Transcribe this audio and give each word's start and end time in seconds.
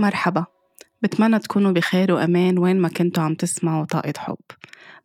مرحبا. 0.00 0.46
بتمنى 1.02 1.38
تكونوا 1.38 1.72
بخير 1.72 2.12
وأمان 2.12 2.58
وين 2.58 2.80
ما 2.80 2.88
كنتوا 2.88 3.22
عم 3.22 3.34
تسمعوا 3.34 3.84
طاقة 3.84 4.12
حب. 4.18 4.36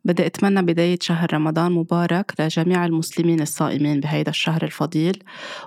بدي 0.04 0.26
أتمنى 0.26 0.62
بداية 0.62 0.98
شهر 1.02 1.34
رمضان 1.34 1.72
مبارك 1.72 2.32
لجميع 2.40 2.86
المسلمين 2.86 3.40
الصائمين 3.40 4.00
بهيدا 4.00 4.30
الشهر 4.30 4.62
الفضيل 4.62 5.22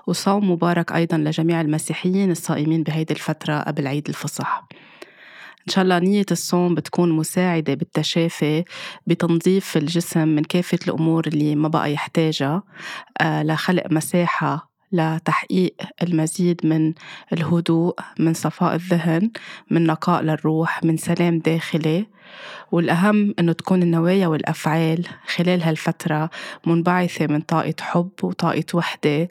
وصوم 0.06 0.50
مبارك 0.50 0.92
أيضا 0.92 1.16
لجميع 1.16 1.60
المسيحيين 1.60 2.30
الصائمين 2.30 2.82
بهيدي 2.82 3.14
الفترة 3.14 3.58
قبل 3.60 3.86
عيد 3.86 4.08
الفصح. 4.08 4.68
إن 5.68 5.72
شاء 5.72 5.84
الله 5.84 5.98
نية 5.98 6.26
الصوم 6.30 6.74
بتكون 6.74 7.12
مساعدة 7.12 7.74
بالتشافي 7.74 8.64
بتنظيف 9.06 9.76
الجسم 9.76 10.28
من 10.28 10.42
كافة 10.42 10.78
الأمور 10.88 11.26
اللي 11.26 11.54
ما 11.54 11.68
بقى 11.68 11.92
يحتاجها 11.92 12.62
آه، 13.20 13.42
لخلق 13.42 13.82
مساحة 13.90 14.69
لتحقيق 14.92 15.74
المزيد 16.02 16.66
من 16.66 16.92
الهدوء 17.32 17.94
من 18.18 18.34
صفاء 18.34 18.74
الذهن 18.74 19.30
من 19.70 19.86
نقاء 19.86 20.22
للروح 20.22 20.84
من 20.84 20.96
سلام 20.96 21.38
داخلي. 21.38 22.06
والأهم 22.72 23.34
أنه 23.38 23.52
تكون 23.52 23.82
النوايا 23.82 24.26
والأفعال 24.26 25.06
خلال 25.36 25.62
هالفترة 25.62 26.30
منبعثة 26.66 27.26
من 27.26 27.40
طاقة 27.40 27.74
حب 27.80 28.10
وطاقة 28.22 28.64
وحدة 28.74 29.28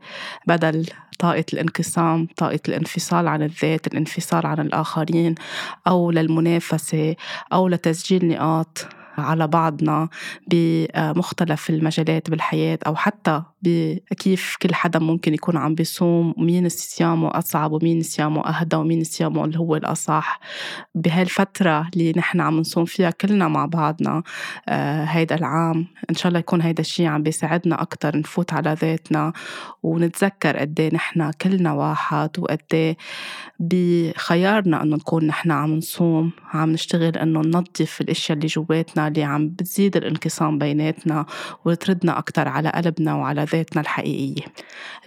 بدل 0.48 0.86
طاقة 1.20 1.46
الانقسام 1.54 2.28
طاقة 2.38 2.60
الانفصال 2.68 3.28
عن 3.28 3.44
الذات 3.44 3.88
الانفصال 3.88 4.46
عن 4.46 4.60
الآخرين 4.60 5.36
أو 5.88 6.12
للمنافسة 6.12 7.16
أو 7.54 7.68
لتسجيل 7.68 8.28
نقاط 8.28 8.88
على 9.18 9.48
بعضنا 9.48 10.10
بمختلف 10.48 11.70
المجالات 11.70 12.30
بالحياة 12.30 12.80
أو 12.88 12.96
حتى 12.96 13.44
بكيف 13.62 14.56
كل 14.62 14.76
حدا 14.76 15.00
ممكن 15.00 15.34
يكون 15.34 15.58
عم 15.58 15.76
بيصوم 15.76 16.34
ومين 16.38 16.70
صيامه 16.70 17.38
أصعب 17.38 17.72
ومين 17.72 18.02
صيامه 18.02 18.42
أهدى 18.48 18.76
ومين 18.76 19.04
صيامه 19.04 19.46
اللي 19.46 19.60
هو 19.60 19.76
الأصح. 19.76 20.40
بهالفترة 20.96 21.90
اللي 21.94 22.14
نحن 22.18 22.42
عم 22.42 22.60
نصوم 22.60 22.86
فيها 22.86 23.10
كلنا 23.10 23.48
مع 23.48 23.66
بعضنا 23.66 24.24
آه 24.70 25.04
هيدا 25.04 25.36
العام 25.36 25.88
إن 26.10 26.16
شاء 26.16 26.28
الله 26.28 26.40
يكون 26.40 26.62
هيدا 26.62 26.82
الشيء 26.82 27.06
عم 27.06 27.24
بيساعدنا 27.24 27.82
أكتر 27.82 28.18
نفوت 28.18 28.54
على 28.54 28.76
ذاتنا. 28.82 29.34
ونتذكر 29.84 30.58
قد 30.58 30.80
إيه 30.80 30.94
نحن 30.96 31.32
كلنا 31.32 31.74
واحد 31.74 32.30
وقد 32.40 32.62
إيه 32.74 32.98
بخيارنا 33.60 34.84
إنه 34.84 34.96
نكون 34.96 35.28
نحن 35.28 35.52
عم 35.52 35.76
نصوم 35.76 36.32
عم 36.54 36.72
نشتغل 36.72 37.18
إنه 37.18 37.42
ننظف 37.42 38.02
الأشياء 38.02 38.38
اللي 38.38 38.48
جواتنا 38.48 39.08
اللي 39.08 39.24
عم 39.24 39.50
بتزيد 39.50 39.98
الانقسام 39.98 40.58
بيناتنا 40.58 41.26
وتردنا 41.66 42.18
أكتر 42.18 42.48
على 42.48 42.70
قلبنا 42.70 43.14
وعلى 43.16 43.46
ذاتنا 43.52 43.82
الحقيقية. 43.82 44.46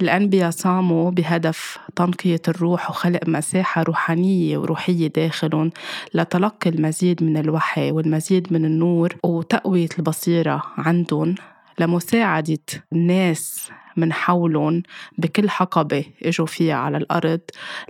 الأنبياء 0.00 0.50
صاموا 0.50 1.10
بهدف 1.10 1.78
تنقية 1.96 2.42
الروح 2.48 2.90
وخلق 2.90 3.28
مساحة 3.28 3.82
روحانية 3.82 4.58
وروحية 4.58 5.06
داخلهم 5.06 5.70
لتلقي 6.14 6.70
المزيد 6.70 7.22
من 7.22 7.36
الوحي 7.36 7.90
والمزيد 7.90 8.52
من 8.52 8.64
النور 8.64 9.16
وتقوية 9.22 9.88
البصيرة 9.98 10.62
عندهم. 10.78 11.34
لمساعدة 11.78 12.58
الناس 12.92 13.70
من 13.96 14.12
حولهم 14.12 14.82
بكل 15.18 15.50
حقبة 15.50 16.04
إجوا 16.22 16.46
فيها 16.46 16.74
على 16.74 16.96
الأرض 16.96 17.40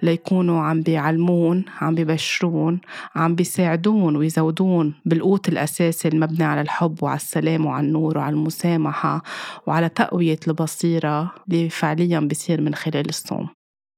ليكونوا 0.03 0.63
عم 0.63 0.83
بيعلمون 0.83 1.65
عم 1.81 1.95
بيبشرون 1.95 2.81
عم 3.15 3.35
بيساعدون 3.35 4.17
ويزودون 4.17 4.95
بالقوت 5.05 5.49
الأساسي 5.49 6.09
المبني 6.09 6.45
على 6.45 6.61
الحب 6.61 7.03
وعلى 7.03 7.17
السلام 7.17 7.67
وعلى 7.67 7.87
النور 7.87 8.19
وعلى 8.19 8.35
المسامحة 8.35 9.23
وعلى 9.67 9.89
تقوية 9.89 10.41
البصيرة 10.49 11.35
اللي 11.49 11.71
فعليا 11.71 12.21
بيصير 12.21 12.61
من 12.61 12.75
خلال 12.75 13.09
الصوم. 13.09 13.49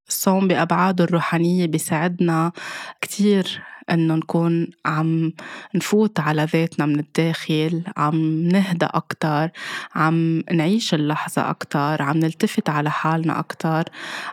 الصوم 0.08 0.48
بأبعاده 0.48 1.04
الروحانية 1.04 1.66
بيساعدنا 1.66 2.52
كتير 3.00 3.62
إنه 3.90 4.14
نكون 4.14 4.68
عم 4.86 5.32
نفوت 5.74 6.20
على 6.20 6.44
ذاتنا 6.52 6.86
من 6.86 6.98
الداخل 6.98 7.82
عم 7.96 8.48
نهدى 8.48 8.86
أكتر 8.86 9.50
عم 9.94 10.42
نعيش 10.52 10.94
اللحظة 10.94 11.50
أكتر 11.50 12.02
عم 12.02 12.16
نلتفت 12.16 12.70
على 12.70 12.90
حالنا 12.90 13.38
أكتر 13.38 13.84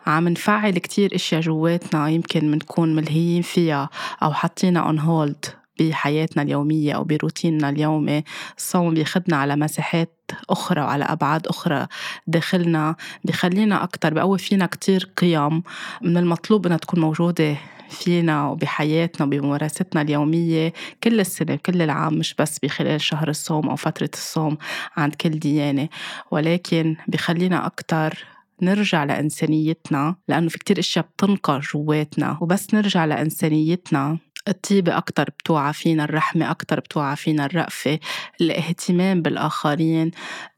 عم 0.07 0.27
نفعل 0.27 0.77
كتير 0.77 1.15
إشياء 1.15 1.41
جواتنا 1.41 2.09
يمكن 2.09 2.51
منكون 2.51 2.95
ملهيين 2.95 3.41
فيها 3.41 3.89
أو 4.23 4.33
حاطينها 4.33 4.91
on 4.91 4.99
hold. 4.99 5.60
بحياتنا 5.89 6.43
اليومية 6.43 6.93
أو 6.93 7.03
بروتيننا 7.03 7.69
اليومي 7.69 8.23
الصوم 8.57 8.93
بياخدنا 8.93 9.37
على 9.37 9.55
مساحات 9.55 10.17
أخرى 10.49 10.81
وعلى 10.81 11.03
أبعاد 11.03 11.47
أخرى 11.47 11.87
داخلنا 12.27 12.95
بخلينا 13.25 13.83
أكتر 13.83 14.13
بقوي 14.13 14.37
فينا 14.37 14.65
كتير 14.65 15.09
قيم 15.17 15.63
من 16.01 16.17
المطلوب 16.17 16.65
إنها 16.65 16.77
تكون 16.77 16.99
موجودة 16.99 17.57
فينا 17.89 18.49
وبحياتنا 18.49 19.25
وبممارستنا 19.25 20.01
اليومية 20.01 20.73
كل 21.03 21.19
السنة 21.19 21.55
كل 21.55 21.81
العام 21.81 22.13
مش 22.13 22.33
بس 22.33 22.59
بخلال 22.59 23.01
شهر 23.01 23.29
الصوم 23.29 23.69
أو 23.69 23.75
فترة 23.75 24.09
الصوم 24.13 24.57
عند 24.97 25.15
كل 25.15 25.29
ديانة. 25.29 25.89
ولكن 26.31 26.95
بخلينا 27.07 27.65
أكتر 27.65 28.25
نرجع 28.61 29.03
لإنسانيتنا 29.03 30.15
لأنه 30.27 30.49
في 30.49 30.57
كتير 30.57 30.79
أشياء 30.79 31.05
بتنقى 31.05 31.59
جواتنا 31.73 32.37
وبس 32.41 32.73
نرجع 32.73 33.05
لإنسانيتنا. 33.05 34.17
الطيبة 34.47 34.97
أكتر 34.97 35.29
بتوعى 35.29 35.73
فينا 35.73 36.03
الرحمة 36.03 36.51
أكتر 36.51 36.79
بتوعى 36.79 37.15
فينا 37.15 37.45
الرأفة 37.45 37.99
الاهتمام 38.41 39.21
بالآخرين. 39.21 40.11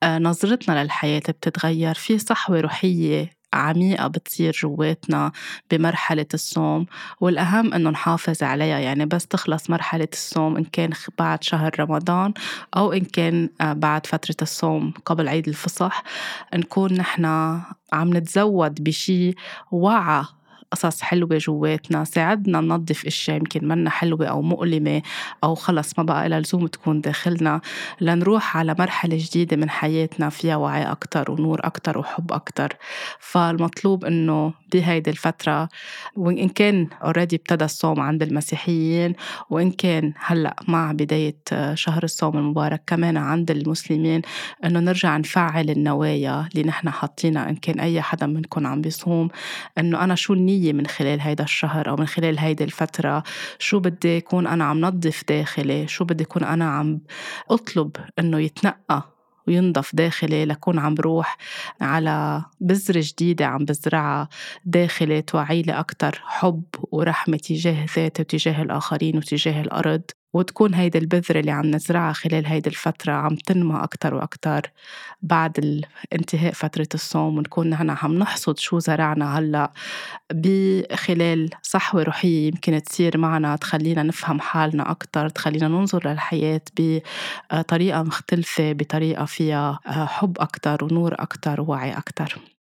آه، 0.04 0.20
نظرتنا 0.20 0.84
للحياة 0.84 1.20
بتتغير. 1.20 1.94
في 1.94 2.18
صحوة 2.20 2.60
روحية 2.62 3.30
عميقة 3.54 4.08
بتصير 4.08 4.58
جواتنا 4.64 5.32
بمرحلة 5.72 6.26
الصوم 6.34 6.86
والأهم 7.22 7.74
إنه 7.74 7.90
نحافظ 7.90 8.44
عليها. 8.44 8.80
يعني 8.80 9.06
بس 9.06 9.28
تخلص 9.28 9.70
مرحلة 9.70 10.08
الصوم 10.14 10.58
إن 10.58 10.64
كان 10.64 10.92
بعد 11.20 11.44
شهر 11.44 11.72
رمضان 11.80 12.34
أو 12.78 12.94
إن 12.94 13.06
كان 13.06 13.50
آه، 13.62 13.74
بعد 13.74 14.06
فترة 14.06 14.36
الصوم 14.42 14.94
قبل 15.06 15.28
عيد 15.28 15.48
الفصح 15.48 16.04
نكون 16.54 16.94
نحن 16.94 17.26
عم 17.94 18.18
نتزود 18.18 18.84
بشي 18.84 19.34
وعى 19.72 20.26
قصص 20.74 21.02
حلوة 21.02 21.38
جواتنا 21.38 22.04
ساعدنا 22.04 22.62
ننظف 22.62 23.06
أشياء 23.06 23.38
يمكن 23.38 23.68
منا 23.68 23.90
حلوة 23.90 24.26
أو 24.28 24.42
مؤلمة 24.42 25.02
أو 25.44 25.56
خلص 25.56 25.94
ما 25.98 26.04
بقى 26.04 26.30
لها 26.30 26.40
لزوم 26.40 26.68
تكون 26.68 27.02
داخلنا 27.02 27.62
لنروح 28.02 28.58
على 28.58 28.76
مرحلة 28.80 29.18
جديدة 29.20 29.58
من 29.58 29.70
حياتنا 29.70 30.30
فيها 30.30 30.56
وعي 30.56 30.84
أكتر 30.84 31.32
ونور 31.32 31.60
أكتر 31.64 31.98
وحب 31.98 32.32
أكتر. 32.34 32.78
فالمطلوب 33.20 34.06
إنه 34.06 34.54
بهيدي 34.74 35.10
الفترة 35.10 35.70
وإن 36.16 36.50
كان 36.50 36.88
اوريدي 37.04 37.36
ابتدى 37.36 37.66
الصوم 37.66 38.00
عند 38.00 38.24
المسيحيين 38.24 39.14
وإن 39.50 39.72
كان 39.72 40.14
هلأ 40.26 40.56
مع 40.68 40.92
بداية 40.92 41.36
شهر 41.74 42.04
الصوم 42.04 42.38
المبارك 42.38 42.84
كمان 42.88 43.18
عند 43.18 43.52
المسلمين 43.52 44.22
إنه 44.66 44.80
نرجع 44.80 45.18
نفعل 45.18 45.70
النوايا 45.70 46.48
اللي 46.54 46.64
نحن 46.68 46.90
حاطينها 46.90 47.50
إن 47.50 47.56
كان 47.56 47.80
أي 47.80 48.02
حدا 48.02 48.26
منكم 48.26 48.68
عم 48.68 48.82
بيصوم. 48.82 49.30
إنه 49.78 50.04
أنا 50.04 50.16
شو 50.16 50.34
النية 50.34 50.63
من 50.72 50.88
خلال 50.88 51.22
هيدا 51.22 51.44
الشهر 51.44 51.90
أو 51.90 51.96
من 51.96 52.06
خلال 52.06 52.40
هيدي 52.40 52.64
الفترة. 52.64 53.24
شو 53.60 53.80
بدي 53.80 54.18
يكون 54.18 54.48
أنا 54.48 54.64
عم 54.64 54.82
نظف 54.82 55.24
داخلي؟ 55.30 55.88
شو 55.88 56.06
بدي 56.06 56.24
يكون 56.24 56.44
أنا 56.44 56.66
عم 56.66 57.02
أطلب 57.52 57.92
إنه 58.20 58.40
يتنقى 58.40 59.14
وينضف 59.48 59.96
داخلي 59.96 60.46
لكون 60.46 60.80
عم 60.80 60.94
بروح 60.96 61.38
على 61.82 62.46
بذرة 62.62 63.02
جديدة 63.04 63.46
عم 63.46 63.66
بزرعها 63.66 64.30
داخلي 64.66 65.22
توعي 65.22 65.62
لي 65.62 65.72
أكتر 65.74 66.22
حب 66.26 66.64
ورحمة 66.92 67.38
تجاه 67.38 67.86
ذاتي 67.96 68.22
وتجاه 68.22 68.62
الآخرين 68.62 69.18
وتجاه 69.18 69.62
الأرض. 69.62 70.02
وتكون 70.34 70.74
هيدي 70.74 70.98
البذرة 70.98 71.40
اللي 71.40 71.52
عم 71.52 71.66
نزرعها 71.72 72.14
خلال 72.14 72.46
هيدي 72.46 72.70
الفترة 72.70 73.14
عم 73.14 73.36
تنمى 73.36 73.84
أكتر 73.84 74.14
وأكتر 74.14 74.72
بعد 75.22 75.84
انتهاء 76.14 76.54
فترة 76.54 76.88
الصوم 76.94 77.38
ونكون 77.38 77.70
نحن 77.70 77.90
عم 77.90 78.14
نحصد 78.20 78.60
شو 78.60 78.80
زرعنا 78.80 79.40
هلأ 79.40 79.72
بخلال 80.34 81.50
صحوة 81.62 82.04
روحية 82.04 82.48
يمكن 82.48 82.84
تصير 82.84 83.18
معنا 83.18 83.56
تخلينا 83.56 84.04
نفهم 84.04 84.40
حالنا 84.40 84.92
أكتر 84.92 85.30
تخلينا 85.30 85.68
ننظر 85.68 86.10
للحياة 86.12 86.62
بطريقة 86.80 88.04
مختلفة 88.04 88.72
بطريقة 88.74 89.26
فيها 89.26 89.80
حب 89.86 90.38
أكتر 90.40 90.84
ونور 90.84 91.14
أكتر 91.20 91.62
ووعي 91.62 91.98
أكتر. 91.98 92.53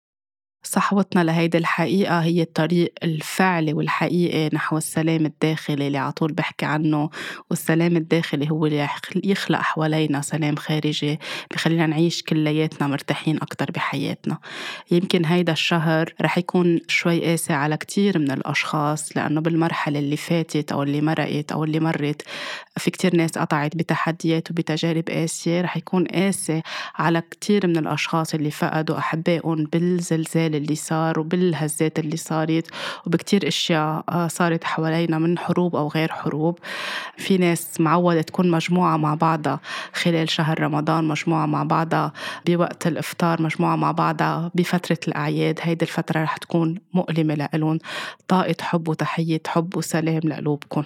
صحوتنا 0.64 1.24
لهيدي 1.24 1.58
الحقيقة 1.58 2.20
هي 2.20 2.42
الطريق 2.42 2.92
الفعلي 3.02 3.72
والحقيقي 3.72 4.50
نحو 4.52 4.76
السلام 4.76 5.26
الداخلي 5.26 5.86
اللي 5.86 5.98
عطول 5.98 6.32
بحكي 6.32 6.66
عنه 6.66 7.10
والسلام 7.50 7.96
الداخلي 7.96 8.50
هو 8.50 8.66
اللي 8.66 8.88
يخلق 9.24 9.60
حوالينا 9.60 10.20
سلام 10.20 10.56
خارجي 10.56 11.18
بخلينا 11.50 11.86
نعيش 11.86 12.22
كلياتنا 12.22 12.88
مرتاحين 12.88 13.36
أكتر 13.36 13.70
بحياتنا. 13.70 14.38
يمكن 14.90 15.24
هيدا 15.24 15.52
الشهر 15.52 16.14
رح 16.20 16.38
يكون 16.38 16.80
شوي 16.88 17.24
قاسي 17.24 17.52
على 17.52 17.76
كتير 17.76 18.18
من 18.18 18.30
الأشخاص 18.30 19.16
لأنه 19.16 19.40
بالمرحلة 19.40 19.98
اللي 19.98 20.16
فاتت 20.16 20.72
أو 20.72 20.82
اللي 20.82 21.00
مرقت 21.00 21.52
أو 21.52 21.64
اللي 21.64 21.80
مرت 21.80 22.22
في 22.76 22.90
كتير 22.90 23.16
ناس 23.16 23.38
قطعت 23.38 23.76
بتحديات 23.76 24.50
وبتجارب 24.50 25.04
قاسية 25.08 25.60
رح 25.60 25.76
يكون 25.76 26.04
قاسي 26.04 26.62
على 26.94 27.22
كتير 27.30 27.66
من 27.66 27.76
الأشخاص 27.76 28.34
اللي 28.34 28.50
فقدوا 28.50 28.98
أحبائهم 28.98 29.64
بالزلزال 29.64 30.51
بالزلزال 30.52 30.62
اللي 30.62 30.74
صار 30.74 31.18
وبالهزات 31.18 31.98
اللي 31.98 32.16
صارت 32.16 32.66
وبكتير 33.06 33.48
أشياء 33.48 34.04
آه، 34.08 34.28
صارت 34.28 34.64
حوالينا 34.64 35.18
من 35.18 35.38
حروب 35.38 35.76
أو 35.76 35.88
غير 35.88 36.12
حروب. 36.12 36.58
في 37.16 37.38
ناس 37.38 37.80
معودة 37.80 38.22
تكون 38.22 38.50
مجموعة 38.50 38.96
مع 38.96 39.14
بعضها 39.14 39.60
خلال 39.92 40.28
شهر 40.28 40.60
رمضان 40.60 41.04
مجموعة 41.04 41.46
مع 41.46 41.62
بعضها 41.62 42.12
بوقت 42.46 42.86
الإفطار 42.86 43.42
مجموعة 43.42 43.76
مع 43.76 43.92
بعضها 43.92 44.50
بفترة 44.54 44.98
الأعياد. 45.08 45.58
هيدي 45.62 45.84
الفترة 45.84 46.22
رح 46.22 46.36
تكون 46.36 46.74
مؤلمة 46.94 47.34
لإلهم. 47.34 47.78
طاقة 48.28 48.56
حب 48.60 48.88
وتحية 48.88 49.42
حب 49.46 49.76
وسلام 49.76 50.20
لقلوبكم. 50.24 50.84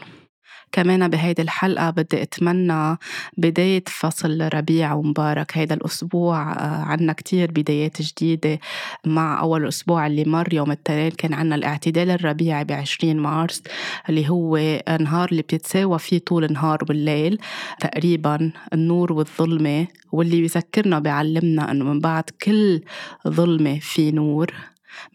كمان 0.77 1.09
بهيدي 1.09 1.43
الحلقة 1.43 1.91
بدي 1.91 2.23
أتمنى 2.23 2.97
بداية 3.39 3.85
فصل 3.87 4.49
ربيع 4.55 4.93
ومبارك. 4.95 5.59
هيدا 5.59 5.75
الأسبوع 5.75 6.53
آه، 6.53 6.83
عنا 6.83 7.13
كتير 7.13 7.51
بدايات 7.51 8.03
جديدة 8.03 8.59
مع 9.07 9.41
أول 9.41 9.69
أسبوع 9.69 10.07
اللي 10.07 10.25
مر. 10.25 10.55
يوم 10.55 10.71
الاثنين 10.71 11.11
كان 11.11 11.35
عنا 11.35 11.55
الاعتدال 11.55 12.11
الربيعي 12.11 12.65
بعشرين 12.65 13.19
مارس 13.19 13.63
اللي 14.09 14.29
هو 14.29 14.59
نهار 15.01 15.29
اللي 15.31 15.43
بتتساوى 15.43 15.99
فيه 15.99 16.19
طول 16.19 16.45
النهار 16.45 16.79
والليل. 16.89 17.39
تقريبا 17.81 18.53
النور 18.73 19.13
والظلمة 19.13 19.87
واللي 20.13 20.41
بيذكرنا 20.41 20.99
بيعلمنا 20.99 21.71
أنه 21.71 21.85
من 21.85 22.01
بعد 22.01 22.25
كل 22.43 22.81
ظلمة 23.29 23.79
في 23.79 24.11
نور 24.11 24.53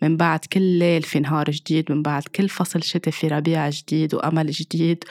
من 0.01 0.17
بعد 0.17 0.39
كل 0.39 0.61
ليل 0.61 1.01
في 1.01 1.19
نهار 1.19 1.49
جديد 1.49 1.91
من 1.91 2.01
بعد 2.01 2.23
كل 2.23 2.49
فصل 2.49 2.83
شتاء 2.83 3.13
في 3.13 3.27
ربيع 3.27 3.69
جديد 3.69 4.15
وأمل 4.15 4.51
جديد 4.51 5.03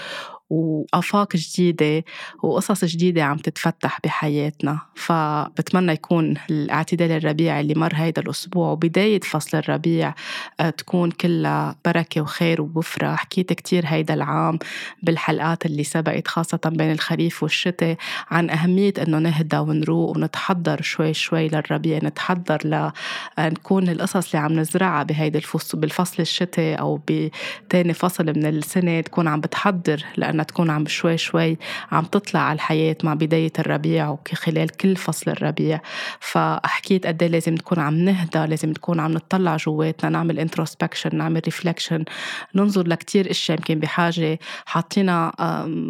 وآفاق 0.50 1.36
جديدة 1.36 2.04
وقصص 2.42 2.84
جديدة 2.84 3.22
عم 3.24 3.36
تتفتح 3.36 3.98
بحياتنا. 4.04 4.78
فبتمنى 4.94 5.92
يكون 5.92 6.34
الاعتدال 6.50 7.10
الربيعي 7.12 7.60
اللي 7.60 7.74
مر 7.74 7.92
هيدا 7.94 8.22
الأسبوع 8.22 8.70
وبداية 8.70 9.20
فصل 9.20 9.58
الربيع 9.58 10.14
آه، 10.60 10.70
تكون 10.70 11.10
كلها 11.10 11.76
بركة 11.84 12.20
وخير 12.20 12.62
ووفرة 12.62 13.14
حكيت 13.14 13.52
كتير 13.52 13.86
هيدا 13.86 14.14
العام 14.14 14.58
بالحلقات 15.02 15.66
اللي 15.66 15.84
سبقت 15.84 16.28
خاصة 16.28 16.60
بين 16.64 16.92
الخريف 16.92 17.42
والشتاء 17.42 17.96
عن 18.30 18.50
أهمية 18.50 18.92
إنه 19.02 19.18
نهدى 19.18 19.56
ونروق 19.56 20.16
ونتحضر 20.16 20.82
شوي 20.82 21.14
شوي 21.14 21.48
للربيع 21.48 21.98
نتحضر 22.02 22.90
لنكون 23.38 23.88
القصص 23.88 24.34
اللي 24.34 24.46
عم 24.46 24.52
نزرعها 24.52 25.02
بهيدا 25.02 25.38
الفصل 25.38 25.78
بالفصل 25.78 26.22
الشتاء 26.22 26.80
أو 26.80 27.00
بتاني 27.08 27.94
فصل 27.94 28.26
من 28.26 28.46
السنة 28.46 29.00
تكون 29.00 29.28
عم 29.28 29.40
بتحضر 29.40 30.04
لأن 30.16 30.39
انها 30.40 30.46
تكون 30.46 30.70
عم 30.70 30.86
شوي 30.86 31.18
شوي 31.18 31.58
عم 31.92 32.04
تطلع 32.04 32.40
على 32.40 32.56
الحياة 32.56 32.96
مع 33.04 33.14
بداية 33.14 33.52
الربيع 33.58 34.08
وخلال 34.10 34.68
كل 34.68 34.96
فصل 34.96 35.30
الربيع. 35.30 35.80
فحكيت 36.20 37.06
قد 37.06 37.22
إيه 37.22 37.30
لازم 37.30 37.54
نكون 37.54 37.78
عم 37.78 37.94
نهدى 37.94 38.38
لازم 38.38 38.70
نكون 38.70 39.00
عم 39.00 39.12
نطلع 39.12 39.56
جواتنا 39.56 40.10
نعمل 40.10 40.38
introspection 40.38 41.16
نعمل 41.16 41.40
reflection 41.44 42.04
ننظر 42.54 42.86
لكتير 42.86 43.30
أشياء 43.30 43.58
يمكن 43.58 43.78
بحاجة 43.78 44.38
حاطينا 44.66 45.32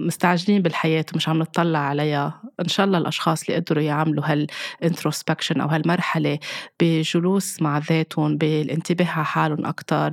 مستعجلين 0.06 0.62
بالحياة 0.62 1.04
ومش 1.14 1.28
عم 1.28 1.38
نطلع 1.38 1.78
عليها. 1.78 2.42
إن 2.60 2.68
شاء 2.68 2.86
الله 2.86 2.98
الأشخاص 2.98 3.42
اللي 3.42 3.60
قدروا 3.60 3.82
يعملوا 3.82 4.24
هال 4.26 4.44
introspection 4.44 5.60
أو 5.60 5.68
هالمرحلة 5.68 6.38
بجلوس 6.80 7.62
مع 7.62 7.78
ذاتهم 7.78 8.36
بالانتباه 8.36 9.06
على 9.06 9.24
حالهم 9.24 9.66
أكثر 9.66 10.10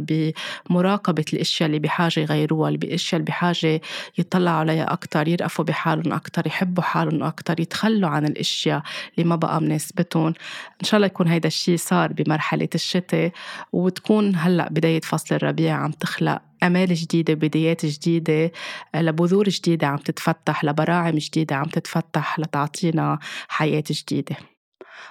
بمراقبة 0.70 1.26
الأشياء 1.34 1.68
اللي 1.68 1.80
بحاجة 1.80 2.20
يغيروها 2.20 2.70
الأشياء 2.70 3.20
اللي 3.20 3.26
بحاجة 3.32 3.82
يطلعوا 4.28 4.58
عليها 4.58 4.94
أكتر 4.94 5.28
يرأفوا 5.28 5.66
بحالهم 5.66 6.14
أكتر 6.14 6.48
يحبوا 6.48 6.84
حالهم 6.84 7.24
أكتر 7.24 7.60
يتخلوا 7.60 8.10
عن 8.10 8.26
الأشياء 8.26 8.82
اللي 9.18 9.30
ما 9.30 9.36
بقى 9.36 9.62
مناسبتهم. 9.62 10.34
إن 10.82 10.86
شاء 10.86 10.96
الله 10.96 11.06
يكون 11.08 11.28
هيدا 11.28 11.48
الشيء 11.48 11.78
صار 11.78 12.14
بمرحلة 12.14 12.70
الشتاء 12.76 13.32
وتكون 13.74 14.36
هلأ 14.36 14.70
بداية 14.70 15.02
فصل 15.02 15.36
الربيع 15.36 15.76
عم 15.76 15.92
تخلق 15.92 16.42
أمال 16.64 16.94
جديدة 16.94 17.34
بدايات 17.34 17.86
جديدة 17.86 18.52
لبذور 18.96 19.50
جديدة 19.50 19.88
عم 19.88 19.98
تتفتح 19.98 20.64
لبراعم 20.66 21.16
جديدة 21.16 21.56
عم 21.56 21.66
تتفتح 21.66 22.40
لتعطينا 22.40 23.20
حياة 23.48 23.84
جديدة. 23.92 24.36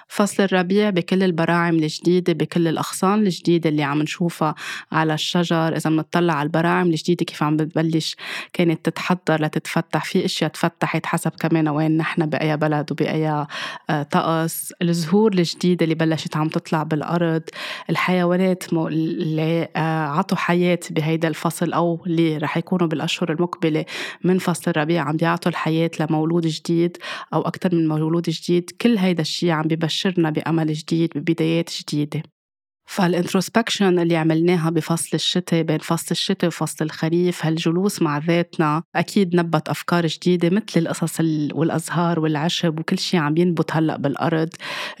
فصل 0.07 0.43
الربيع 0.43 0.89
بكل 0.89 1.23
البراعم 1.23 1.75
الجديدة 1.75 2.33
بكل 2.33 2.67
الأغصان 2.67 3.19
الجديدة 3.19 3.69
اللي 3.69 3.83
عم 3.83 4.01
نشوفها 4.01 4.55
على 4.91 5.13
الشجر. 5.13 5.75
إذا 5.75 5.89
بنطلع 5.89 6.33
على 6.33 6.47
البراعم 6.47 6.87
الجديدة 6.87 7.25
كيف 7.25 7.43
عم 7.43 7.57
بتبلش 7.57 8.15
كانت 8.53 8.85
تتحضر 8.85 9.41
لتتفتح 9.41 10.05
في 10.05 10.25
أشياء 10.25 10.49
تفتحت 10.49 11.05
حسب 11.05 11.31
كمان 11.39 11.67
وين 11.69 11.97
نحن 11.97 12.25
بأي 12.25 12.57
بلد 12.57 12.91
وبأي 12.91 13.45
آه، 13.89 14.03
طقس. 14.03 14.73
الزهور 14.81 15.33
الجديدة 15.33 15.83
اللي 15.83 15.95
بلشت 15.95 16.37
عم 16.37 16.47
تطلع 16.49 16.83
بالأرض. 16.83 17.41
الحيوانات 17.89 18.73
اللي 18.73 19.67
آه، 19.75 20.07
عطوا 20.07 20.37
حياة 20.37 20.79
بهيدا 20.89 21.27
الفصل 21.27 21.73
أو 21.73 22.03
اللي 22.07 22.37
رح 22.37 22.57
يكونوا 22.57 22.87
بالأشهر 22.87 23.31
المقبلة 23.31 23.85
من 24.23 24.39
فصل 24.39 24.71
الربيع 24.71 25.03
عم 25.03 25.17
بيعطوا 25.17 25.51
الحياة 25.51 25.91
لمولود 25.99 26.47
جديد 26.47 26.97
أو 27.33 27.41
أكثر 27.41 27.75
من 27.75 27.87
مولود 27.87 28.23
جديد. 28.29 28.71
كل 28.81 28.97
هيدا 28.97 29.21
الشيء 29.21 29.49
عم 29.49 29.67
ببشرنا 29.77 30.29
بأمل 30.29 30.73
جديد 30.73 31.09
ببدايات 31.17 31.69
جديدة. 31.81 32.23
فالانتروسبكشن 32.87 33.99
اللي 33.99 34.15
عملناها 34.17 34.69
بفصل 34.69 35.09
الشتاء 35.13 35.61
بين 35.61 35.77
فصل 35.77 36.07
الشتاء 36.11 36.47
وفصل 36.47 36.85
الخريف 36.85 37.45
هالجلوس 37.45 38.01
مع 38.01 38.17
ذاتنا 38.17 38.83
أكيد 38.95 39.35
نبت 39.35 39.69
أفكار 39.69 40.07
جديدة 40.07 40.49
مثل 40.49 40.63
القصص 40.77 41.19
والأزهار 41.53 42.19
والعشب 42.19 42.79
وكل 42.79 42.99
شيء 42.99 43.19
عم 43.19 43.37
ينبت 43.37 43.75
هلأ 43.75 43.97
بالأرض. 43.97 44.49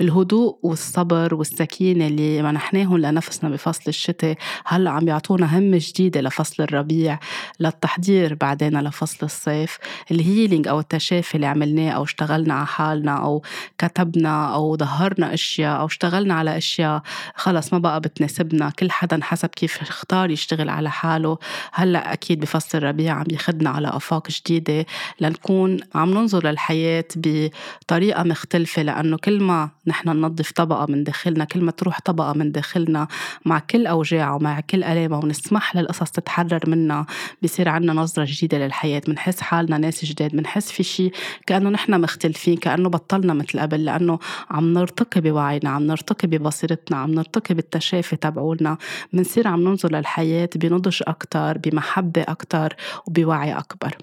الهدوء 0.01 0.59
والصبر 0.63 1.35
والسكينة 1.35 2.07
اللي 2.07 2.41
منحناهم 2.41 2.97
لنفسنا 2.97 3.49
بفصل 3.49 3.83
الشتاء 3.87 4.37
هلأ 4.65 4.89
عم 4.89 5.07
يعطونا 5.07 5.57
همة 5.59 5.79
جديدة 5.81 6.21
لفصل 6.21 6.63
الربيع 6.63 7.19
للتحضير 7.59 8.33
بعدين 8.33 8.79
لفصل 8.79 9.25
الصيف. 9.25 9.77
الهيلينج 10.11 10.67
أو 10.67 10.79
التشافي 10.79 11.35
اللي 11.35 11.45
عملناه 11.45 11.91
أو 11.91 12.03
اشتغلنا 12.03 12.53
على 12.53 12.65
حالنا 12.65 13.23
أو 13.23 13.41
كتبنا 13.77 14.53
أو 14.53 14.77
ظهرنا 14.77 15.33
أشياء 15.33 15.79
أو 15.79 15.85
اشتغلنا 15.85 16.33
على 16.33 16.57
أشياء 16.57 17.01
خلص 17.35 17.73
ما 17.73 17.76
بقى 17.79 18.01
بتناسبنا 18.01 18.69
كل 18.69 18.91
حدا 18.91 19.19
حسب 19.23 19.49
كيف 19.49 19.81
اختار 19.81 20.29
يشتغل 20.31 20.69
على 20.69 20.89
حاله. 20.91 21.37
هلأ 21.73 22.13
أكيد 22.13 22.39
بفصل 22.39 22.77
الربيع 22.77 23.13
عم 23.13 23.25
ياخدنا 23.31 23.69
على 23.69 23.87
آفاق 23.87 24.27
جديدة 24.29 24.85
لنكون 25.21 25.79
عم 25.95 26.09
ننظر 26.13 26.47
للحياة 26.49 27.05
بطريقة 27.15 28.23
مختلفة 28.23 28.81
لأنه 28.81 29.17
كل 29.17 29.43
ما 29.43 29.69
نحن 29.87 30.09
ننظف 30.09 30.51
طبقة 30.51 30.85
من 30.89 31.03
داخلنا 31.03 31.45
كل 31.45 31.61
ما 31.61 31.71
تروح 31.71 31.99
طبقة 32.01 32.33
من 32.33 32.51
داخلنا 32.51 33.07
مع 33.45 33.59
كل 33.59 33.87
اوجاعها 33.87 34.35
ومع 34.35 34.59
كل 34.59 34.83
الامها 34.83 35.17
ونسمح 35.23 35.75
للقصص 35.75 36.11
تتحرر 36.11 36.59
منا 36.67 37.05
بصير 37.43 37.69
عنا 37.69 37.93
نظرة 37.93 38.25
جديدة 38.29 38.57
للحياة. 38.57 39.01
بنحس 39.07 39.41
حالنا 39.41 39.77
ناس 39.77 40.05
جداد 40.05 40.31
بنحس 40.35 40.71
في 40.71 40.83
شيء 40.83 41.11
كأنه 41.47 41.69
نحن 41.69 42.01
مختلفين 42.01 42.57
كأنه 42.57 42.89
بطلنا 42.89 43.33
مثل 43.33 43.59
قبل 43.59 43.85
لأنه 43.85 44.19
عم 44.49 44.73
نرتقي 44.73 45.21
بوعينا 45.21 45.69
عم 45.69 45.83
نرتقي 45.83 46.27
ببصيرتنا 46.27 46.97
عم 46.97 47.11
نرتقي 47.11 47.55
بالتشافي 47.71 48.15
تبعولنا 48.15 48.77
بنصير 49.13 49.47
عم 49.47 49.63
ننظر 49.63 49.91
للحياة 49.91 50.49
بنضج 50.55 51.01
أكتر 51.07 51.57
بمحبة 51.57 52.21
أكتر 52.27 52.75
وبوعي 53.07 53.57
أكبر. 53.57 53.97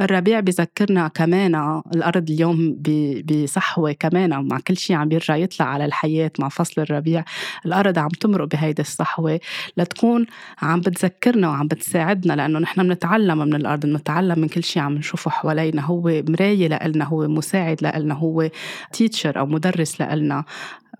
الربيع 0.00 0.40
بذكرنا 0.40 1.08
كمان 1.08 1.82
الأرض 1.94 2.30
اليوم 2.30 2.82
بصحوة 3.24 3.92
كمان 3.92 4.48
مع 4.48 4.58
كل 4.58 4.76
شيء 4.76 4.96
عم 4.96 5.08
بيرجع 5.08 5.36
يطلع 5.36 5.66
على 5.66 5.84
الحياة 5.84 6.30
مع 6.38 6.48
فصل 6.48 6.82
الربيع. 6.82 7.24
الأرض 7.66 7.98
عم 7.98 8.08
تمرق 8.08 8.48
بهيدي 8.48 8.82
الصحوة. 8.82 9.40
لتكون 9.76 10.26
عم 10.62 10.80
بتذكرنا 10.80 11.48
وعم 11.48 11.66
بتساعدنا 11.66 12.32
لأنه 12.32 12.58
نحن 12.58 12.82
بنتعلم 12.82 13.38
من 13.38 13.54
الأرض 13.54 13.86
بنتعلم 13.86 14.38
من 14.38 14.48
كل 14.48 14.64
شيء 14.64 14.82
عم 14.82 14.94
نشوفه 14.94 15.30
حوالينا. 15.30 15.82
هو 15.82 16.22
مراية 16.28 16.68
لإلنا 16.68 17.04
هو 17.04 17.28
مساعد 17.28 17.82
لإلنا 17.82 18.14
هو 18.14 18.50
تيتشر 18.92 19.38
أو 19.38 19.46
مدرس 19.46 20.00
لإلنا. 20.00 20.44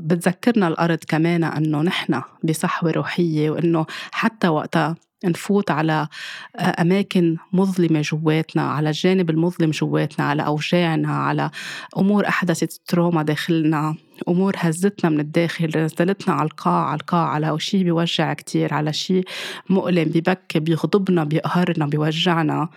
بتذكرنا 0.01 0.69
الأرض 0.69 0.99
كمان 1.09 1.45
أنه 1.45 1.83
نحن 1.83 2.23
بصحوة 2.45 2.91
روحية 2.91 3.51
وأنه 3.51 3.87
حتى 4.13 4.49
وقتها 4.49 4.97
نفوت 5.25 5.71
على 5.71 6.09
أماكن 6.57 7.37
مظلمة 7.53 8.01
جواتنا 8.01 8.63
على 8.63 8.89
الجانب 8.89 9.31
المظلم 9.31 9.71
جواتنا 9.71 10.25
على 10.25 10.47
أوجاعنا 10.47 11.09
على 11.09 11.51
أمور 11.99 12.29
أحدثت 12.29 12.81
تروما 12.87 13.23
داخلنا 13.23 13.95
أمور 14.29 14.55
هزتنا 14.59 15.11
من 15.11 15.21
الداخل 15.21 15.71
نزلتنا 15.77 16.35
على 16.35 16.47
القاع 16.47 16.85
على 16.85 17.01
القاع 17.01 17.29
على 17.29 17.59
شيء 17.61 17.83
بيوجع 17.83 18.33
كتير 18.33 18.75
على 18.75 18.93
شيء 18.93 19.25
مؤلم 19.71 20.05
ببكي 20.05 20.61
بيغضبنا 20.61 21.25
بيقهرنا 21.25 21.87
بيوجعنا. 21.87 22.69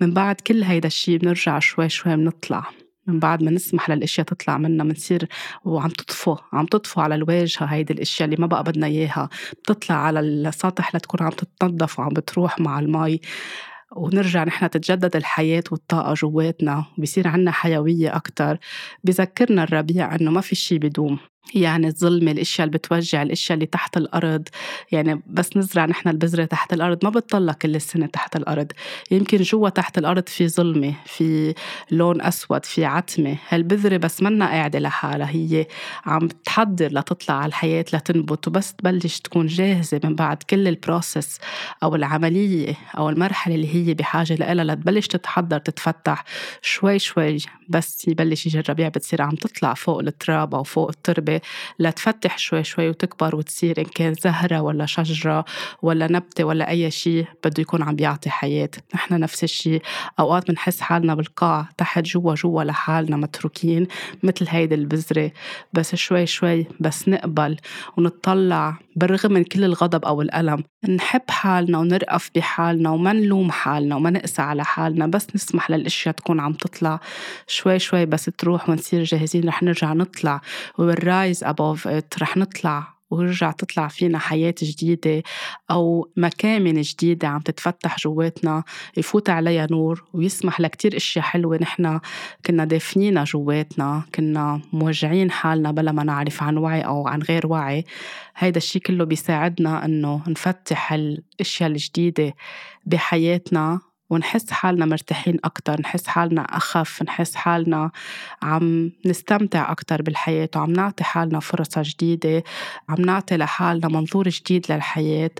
من 0.00 0.14
بعد 0.14 0.36
كل 0.40 0.62
هيدا 0.62 0.86
الشيء 0.86 1.18
بنرجع 1.18 1.58
شوي 1.58 1.88
شوي 1.88 2.16
بنطلع. 2.16 2.83
من 3.06 3.18
بعد 3.18 3.42
ما 3.42 3.50
نسمح 3.50 3.90
للأشياء 3.90 4.26
تطلع 4.26 4.58
منا 4.58 4.84
بنصير 4.84 5.28
وعم 5.64 5.88
تطفو 5.90 6.36
عم 6.52 6.66
تطفو 6.66 7.00
على 7.00 7.14
الواجهة 7.14 7.64
هيدي 7.64 7.92
الأشياء 7.92 8.24
اللي 8.28 8.36
ما 8.40 8.46
بقى 8.46 8.64
بدنا 8.64 8.86
إياها. 8.86 9.28
بتطلع 9.52 9.96
على 9.96 10.20
السطح 10.20 10.94
لتكون 10.96 11.22
عم 11.22 11.30
تتنظف 11.30 11.98
وعم 11.98 12.08
بتروح 12.08 12.60
مع 12.60 12.78
المي. 12.78 13.20
ونرجع 13.96 14.44
نحن 14.44 14.70
تتجدد 14.70 15.16
الحياة 15.16 15.64
والطاقة 15.70 16.14
جواتنا 16.14 16.84
وبصير 16.98 17.28
عنا 17.28 17.50
حيوية 17.50 18.16
أكتر. 18.16 18.58
بذكرنا 19.04 19.62
الربيع 19.62 20.14
إنه 20.14 20.30
ما 20.30 20.40
في 20.40 20.54
شي 20.54 20.78
بدوم. 20.78 21.18
يعني 21.54 21.86
الظلمة 21.86 22.30
الأشياء 22.30 22.66
اللي 22.66 22.78
بتوجع 22.78 23.22
الأشياء 23.22 23.54
اللي 23.54 23.66
تحت 23.66 23.96
الأرض. 23.96 24.48
يعني 24.92 25.22
بس 25.26 25.56
نزرع 25.56 25.86
نحن 25.86 26.08
البذرة 26.08 26.44
تحت 26.44 26.72
الأرض. 26.72 27.04
ما 27.04 27.10
بتطلع 27.10 27.52
كل 27.52 27.76
السنة 27.76 28.06
تحت 28.06 28.36
الأرض. 28.36 28.72
يمكن 29.10 29.38
جوا 29.38 29.68
تحت 29.68 29.98
الأرض 29.98 30.28
في 30.28 30.48
ظلمة 30.48 30.94
في 31.06 31.54
لون 31.90 32.22
أسود 32.22 32.64
في 32.64 32.84
عتمة. 32.84 33.36
هالبذرة 33.48 33.96
بس 33.96 34.22
منا 34.22 34.46
قاعدة 34.46 34.78
لحالها. 34.78 35.30
هي 35.30 35.66
عم 36.06 36.28
تحضر 36.28 36.92
لتطلع 36.92 37.34
على 37.34 37.46
الحياة 37.48 37.84
لتنبت. 37.92 38.48
وبس 38.48 38.74
تبلش 38.74 39.20
تكون 39.20 39.46
جاهزة 39.46 40.00
من 40.04 40.14
بعد 40.14 40.42
كل 40.42 40.68
البروسس 40.68 41.38
أو 41.82 41.94
العملية 41.94 42.74
أو 42.98 43.08
المرحلة 43.08 43.54
اللي 43.54 43.74
هي 43.74 43.94
بحاجة 43.94 44.34
لها 44.34 44.64
لتبلش 44.64 45.06
تتحضر 45.06 45.58
تتفتح. 45.58 46.24
شوي 46.62 46.98
شوي 46.98 47.38
بس 47.68 48.08
يبلش 48.08 48.46
يجي 48.46 48.58
الربيع 48.60 48.88
بتصير 48.88 49.22
عم 49.22 49.34
تطلع 49.34 49.74
فوق 49.74 49.98
التراب 49.98 50.54
أو 50.54 50.62
فوق 50.62 50.88
التربة. 50.88 51.33
لتفتح 51.78 52.38
شوي 52.38 52.64
شوي 52.64 52.88
وتكبر 52.88 53.36
وتصير 53.36 53.78
إن 53.78 53.84
كان 53.84 54.14
زهرة 54.14 54.60
ولا 54.60 54.86
شجرة 54.86 55.44
ولا 55.82 56.12
نبتة 56.12 56.44
ولا 56.44 56.70
أي 56.70 56.90
شيء 56.90 57.26
بده 57.44 57.60
يكون 57.60 57.82
عم 57.82 57.96
بيعطي 57.96 58.30
حياة. 58.30 58.70
نحن 58.94 59.20
نفس 59.20 59.44
الشيء. 59.44 59.82
أوقات 60.18 60.48
بنحس 60.48 60.80
حالنا 60.80 61.14
بالقاع 61.14 61.68
تحت 61.78 62.04
جوا 62.04 62.34
جوا 62.34 62.64
لحالنا 62.64 63.16
متروكين 63.16 63.86
مثل 64.22 64.46
هيدي 64.48 64.74
البذرة. 64.74 65.30
بس 65.72 65.94
شوي 65.94 66.26
شوي 66.26 66.66
بس 66.80 67.08
نقبل 67.08 67.56
ونطلع 67.96 68.76
بالرغم 68.96 69.32
من 69.32 69.44
كل 69.44 69.64
الغضب 69.64 70.04
أو 70.04 70.22
الألم. 70.22 70.64
نحب 70.88 71.30
حالنا 71.30 71.78
ونرقف 71.78 72.30
بحالنا 72.34 72.90
وما 72.90 73.12
نلوم 73.12 73.50
حالنا 73.50 73.96
وما 73.96 74.10
نقسى 74.10 74.42
على 74.42 74.64
حالنا. 74.64 75.06
بس 75.06 75.26
نسمح 75.34 75.70
للأشياء 75.70 76.14
تكون 76.14 76.40
عم 76.40 76.52
تطلع. 76.52 77.00
شوي 77.46 77.78
شوي 77.78 78.06
بس 78.06 78.24
تروح 78.24 78.68
ونصير 78.68 79.04
جاهزين 79.04 79.48
رح 79.48 79.62
نرجع 79.62 79.92
نطلع. 79.92 80.40
ونرايز 81.24 81.44
above 81.44 81.86
it. 81.86 82.22
رح 82.22 82.36
نطلع 82.36 82.94
ورجع 83.10 83.50
تطلع 83.50 83.88
فينا 83.88 84.18
حياة 84.18 84.54
جديدة 84.62 85.22
أو 85.70 86.10
مكامن 86.16 86.80
جديدة 86.80 87.28
عم 87.28 87.40
تتفتح 87.40 87.96
جواتنا 87.98 88.64
يفوت 88.96 89.30
عليها 89.30 89.66
نور 89.70 90.04
ويسمح 90.12 90.60
لكتير 90.60 90.96
أشياء 90.96 91.24
حلوة 91.24 91.58
نحن 91.60 92.00
كنا 92.46 92.64
دافنينها 92.64 93.24
جواتنا 93.24 94.02
كنا 94.14 94.60
موجعين 94.72 95.30
حالنا 95.30 95.70
بلا 95.70 95.92
ما 95.92 96.04
نعرف 96.04 96.42
عن 96.42 96.56
وعي 96.56 96.80
أو 96.80 97.08
عن 97.08 97.22
غير 97.22 97.46
وعي. 97.46 97.84
هيدا 98.36 98.56
الشي 98.58 98.78
كله 98.78 99.04
بيساعدنا 99.04 99.84
إنه 99.84 100.22
نفتح 100.28 100.92
الأشياء 100.92 101.70
الجديدة 101.70 102.34
بحياتنا 102.86 103.80
ونحس 104.10 104.50
حالنا 104.50 104.86
مرتاحين 104.86 105.38
أكتر 105.44 105.80
نحس 105.80 106.06
حالنا 106.06 106.42
أخف 106.42 107.02
نحس 107.02 107.34
حالنا 107.34 107.90
عم 108.42 108.90
نستمتع 109.06 109.72
أكتر 109.72 110.02
بالحياة 110.02 110.48
وعم 110.56 110.72
نعطي 110.72 111.04
حالنا 111.04 111.40
فرصة 111.40 111.82
جديدة 111.84 112.44
عم 112.88 113.02
نعطي 113.02 113.36
لحالنا 113.36 113.88
منظور 113.88 114.28
جديد 114.28 114.72
للحياة. 114.72 115.30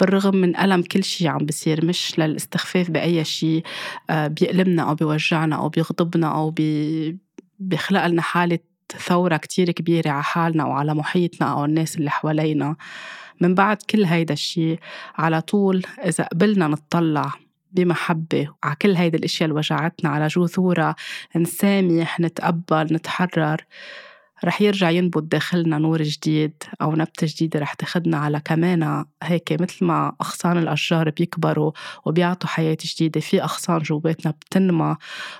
بالرغم 0.00 0.36
من 0.36 0.56
ألم 0.56 0.82
كل 0.82 1.04
شي 1.04 1.28
عم 1.28 1.38
بصير 1.38 1.84
مش 1.84 2.18
للاستخفاف 2.18 2.90
بأي 2.90 3.24
شي 3.24 3.62
آه، 4.10 4.26
بيألمنا 4.26 4.82
أو 4.82 4.94
بيوجعنا 4.94 5.56
أو 5.56 5.68
بيغضبنا 5.68 6.34
أو 6.34 6.50
بي 6.50 7.18
بيخلق 7.58 8.06
لنا 8.06 8.22
حالة 8.22 8.58
ثورة 8.98 9.36
كتير 9.36 9.70
كبيرة 9.70 10.10
على 10.10 10.22
حالنا 10.22 10.64
وعلى 10.64 10.94
محيطنا 10.94 11.52
أو 11.52 11.64
الناس 11.64 11.96
اللي 11.96 12.10
حوالينا. 12.10 12.76
من 13.40 13.54
بعد 13.54 13.76
كل 13.90 14.04
هيدا 14.04 14.34
الشي 14.34 14.76
على 15.18 15.40
طول 15.40 15.82
إذا 16.04 16.24
قبلنا 16.24 16.68
نطلع 16.68 17.32
بمحبة. 17.72 18.48
على 18.64 18.76
كل 18.82 18.94
هيدي 18.96 19.16
الأشياء 19.16 19.48
اللي 19.48 19.58
وجعتنا 19.58 20.10
على 20.10 20.26
جذورها 20.26 20.94
نسامح 21.36 22.20
نتقبل 22.20 22.94
نتحرر 22.94 23.56
رح 24.44 24.62
يرجع 24.62 24.90
ينبت 24.90 25.22
داخلنا 25.22 25.78
نور 25.78 26.02
جديد 26.02 26.62
أو 26.82 26.92
نبتة 26.96 27.26
جديدة 27.30 27.60
رح 27.60 27.74
تاخدنا 27.74 28.16
على 28.18 28.40
كمان 28.44 29.04
هيك 29.22 29.52
مثل 29.60 29.84
ما 29.84 30.12
أغصان 30.20 30.58
الأشجار 30.58 31.10
بيكبروا 31.10 31.72
وبيعطوا 32.04 32.48
حياة 32.48 32.76
جديدة 32.84 33.20
في 33.20 33.42
أغصان 33.42 33.78
جواتنا 33.78 34.30
بتنمى 34.32 34.96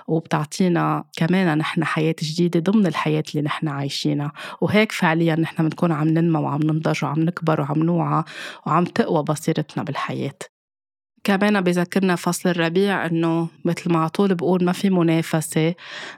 وبتعطينا 0.07 1.03
كمان 1.17 1.57
نحن 1.57 1.83
حياة 1.83 2.15
جديدة 2.21 2.59
ضمن 2.71 2.87
الحياة 2.87 3.23
اللي 3.35 3.41
نحن 3.45 3.67
عايشينها. 3.67 4.31
وهيك 4.61 4.91
فعليا 4.91 5.35
نحن 5.35 5.63
بنكون 5.69 5.91
عم 5.91 6.07
ننمى 6.07 6.39
وعم 6.39 6.59
ننضج 6.63 7.03
وعم 7.03 7.19
نكبر 7.19 7.61
وعم 7.61 7.83
نوعى 7.83 8.23
وعم 8.67 8.83
تقوى 8.85 9.23
بصيرتنا 9.23 9.83
بالحياة. 9.83 10.52
كمان 11.23 11.61
بذكرنا 11.61 12.15
فصل 12.15 12.49
الربيع 12.49 13.05
إنه 13.05 13.47
مثل 13.65 13.91
ما 13.93 14.07
طول 14.07 14.35
بقول 14.35 14.63
ما 14.63 14.71
في 14.71 14.89
منافسة 14.89 15.73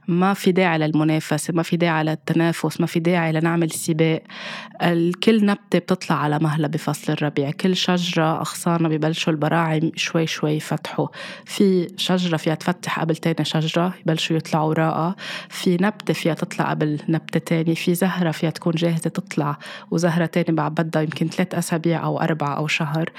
ما 0.08 0.34
في 0.34 0.52
داعي 0.52 0.78
للمنافسة 0.78 1.54
ما 1.54 1.64
في 1.64 1.78
داعي 1.78 2.04
للتنافس 2.04 2.82
ما 2.82 2.88
في 2.88 3.00
داعي 3.00 3.32
لنعمل 3.32 3.72
سباق. 3.72 4.24
الكل 4.82 5.46
نبتة 5.46 5.80
بتطلع 5.80 6.16
على 6.16 6.40
مهلها 6.40 6.68
بفصل 6.68 7.14
الربيع 7.14 7.52
كل 7.52 7.76
شجرة 7.76 8.40
اغصانها 8.40 8.90
ببلشوا 8.90 9.34
البراعم 9.34 9.92
شوي 9.96 10.28
شوي 10.28 10.52
يفتحوا. 10.52 11.08
في 11.46 11.88
شجرة 11.98 12.38
فيها 12.38 12.56
تفتح 12.56 13.00
قبل 13.00 13.16
تاني 13.16 13.46
شجرة 13.46 13.94
يبلشوا 14.02 14.38
يطلعوا 14.38 14.70
وراءها 14.70 15.16
في 15.50 15.78
نبتة 15.82 16.14
فيها 16.14 16.34
تطلع 16.34 16.70
قبل 16.70 17.00
نبتة 17.10 17.40
تاني 17.40 17.76
في 17.76 17.96
زهرة 17.96 18.32
فيها 18.32 18.50
تكون 18.50 18.74
جاهزة 18.74 19.10
تطلع 19.10 19.58
وزهرة 19.92 20.26
تاني 20.26 20.56
بعد 20.58 20.76
بدها 20.76 21.02
يمكن 21.02 21.28
ثلاث 21.28 21.56
أسابيع 21.56 22.04
أو 22.04 22.20
اربعه 22.22 22.58
أو 22.58 22.68
شهر. 22.68 23.10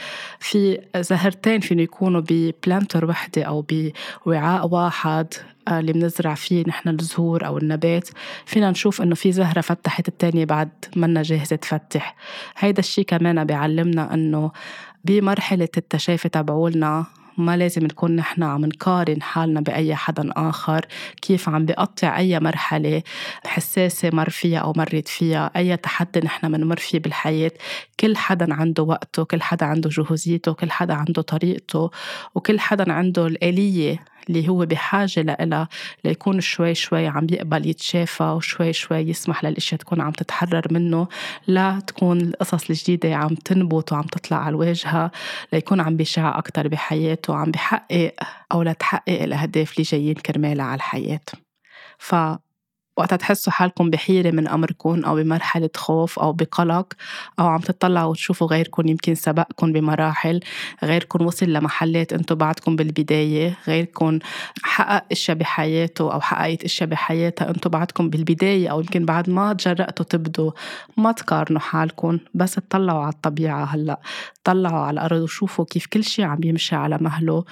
في 0.41 0.81
زهرتين 0.97 1.61
في 1.61 1.76
ممكن 1.77 1.85
يكونوا 1.85 2.23
ببلانتر 2.31 3.05
وحدة 3.05 3.43
أو 3.43 3.65
بوعاء 4.27 4.67
واحد 4.69 5.27
آه، 5.69 5.81
اللي 5.81 5.93
بنزرع 5.93 6.35
فيه 6.35 6.65
نحن 6.69 6.89
الزهور 6.89 7.47
أو 7.47 7.59
النبات. 7.59 8.09
فينا 8.47 8.71
نشوف 8.71 9.03
إنه 9.03 9.15
في 9.15 9.33
زهرة 9.33 9.61
فتحت 9.61 10.09
التانية 10.09 10.45
بعد 10.45 10.71
منا 10.97 11.23
جاهزة 11.23 11.57
تفتح. 11.57 12.17
هيدا 12.57 12.79
الشي 12.79 13.05
كمان 13.05 13.45
بيعلمنا 13.45 14.15
إنه 14.15 14.53
بمرحلة 15.05 15.69
التشافي 15.77 16.29
تبعولنا 16.29 17.07
ما 17.39 17.57
لازم 17.57 17.85
نكون 17.85 18.17
نحن 18.17 18.43
عم 18.43 18.65
نقارن 18.65 19.23
حالنا 19.23 19.61
بأي 19.61 19.95
حدا 19.95 20.31
آخر 20.37 20.87
كيف 21.23 21.49
عم 21.49 21.67
بقطع 21.67 22.19
أي 22.19 22.41
مرحلة 22.41 23.03
حساسة 23.45 24.11
مر 24.13 24.31
فيها 24.31 24.59
أو 24.59 24.73
مرت 24.77 25.09
فيها 25.09 25.51
أي 25.57 25.77
تحدي 25.77 26.21
نحن 26.21 26.53
بنمر 26.53 26.77
فيه 26.77 26.99
بالحياة. 26.99 27.53
كل 28.01 28.17
حدا 28.17 28.55
عنده 28.55 28.83
وقته 28.83 29.25
كل 29.25 29.43
حدا 29.43 29.67
عنده 29.67 29.91
جهوزيته 29.91 30.53
كل 30.53 30.71
حدا 30.71 30.95
عنده 30.95 31.23
طريقته 31.23 31.91
وكل 32.35 32.61
حدا 32.61 32.93
عنده 32.93 33.27
الآلية 33.27 33.99
اللي 34.29 34.49
هو 34.49 34.67
بحاجة 34.67 35.23
لإلها 35.23 35.69
ليكون 36.05 36.41
شوي 36.41 36.75
شوي 36.75 37.07
عم 37.07 37.27
يقبل 37.31 37.67
يتشافى 37.67 38.23
وشوي 38.23 38.73
شوي 38.73 38.99
يسمح 38.99 39.45
للأشياء 39.45 39.81
تكون 39.81 40.01
عم 40.01 40.11
تتحرر 40.13 40.67
منه. 40.71 41.09
لا 41.47 41.81
تكون 41.87 42.21
القصص 42.21 42.71
الجديدة 42.71 43.15
عم 43.15 43.35
تنبت 43.35 43.93
وعم 43.93 44.03
تطلع 44.03 44.37
على 44.37 44.49
الواجهة 44.49 45.11
ليكون 45.53 45.81
عم 45.81 45.97
بيشع 45.97 46.39
أكتر 46.39 46.69
بحياته. 46.69 47.26
وعم 47.31 47.51
بحقق 47.51 48.13
أو 48.53 48.63
لتحقق 48.63 49.23
الأهداف 49.23 49.73
اللي 49.73 49.83
جايين 49.83 50.15
كرمالها 50.15 50.65
على 50.65 50.75
الحياة. 50.77 51.21
ف 51.99 52.15
وقتها 52.97 53.17
تحسوا 53.17 53.53
حالكم 53.53 53.91
بحيرة 53.91 54.31
من 54.31 54.49
أمركم 54.49 55.05
أو 55.05 55.17
بمرحلة 55.17 55.71
خوف 55.77 56.19
أو 56.19 56.33
بقلق 56.33 56.93
أو 57.41 57.47
عم 57.47 57.61
تطلعوا 57.61 58.11
وتشوفوا 58.11 58.47
غيركم 58.47 58.89
يمكن 58.89 59.15
سبقكم 59.15 59.73
بمراحل 59.73 60.41
غيركم 60.85 61.27
وصل 61.27 61.47
لمحلات 61.47 62.13
أنتم 62.13 62.35
بعدكم 62.35 62.77
بالبداية 62.77 63.57
غيركم 63.69 64.19
حقق 64.63 65.05
أشياء 65.13 65.37
بحياته 65.37 66.13
أو 66.13 66.21
حققت 66.21 66.65
أشياء 66.65 66.89
بحياتها 66.89 67.49
أنتم 67.51 67.71
بعدكم 67.71 68.11
بالبداية 68.11 68.69
أو 68.69 68.81
يمكن 68.81 69.05
بعد 69.05 69.31
ما 69.31 69.53
تجرأتوا 69.53 70.05
تبدوا 70.05 70.51
ما 70.97 71.13
تقارنوا 71.13 71.61
حالكم 71.61 72.19
بس 72.35 72.55
تطلعوا 72.55 73.01
على 73.03 73.13
الطبيعة 73.13 73.65
هلأ 73.65 74.01
طلعوا 74.45 74.79
على 74.79 74.95
الأرض 74.95 75.23
وشوفوا 75.23 75.65
كيف 75.65 75.87
كل 75.87 76.05
شيء 76.05 76.25
عم 76.25 76.41
يمشي 76.45 76.77
على 76.77 76.99
مهله. 77.01 77.45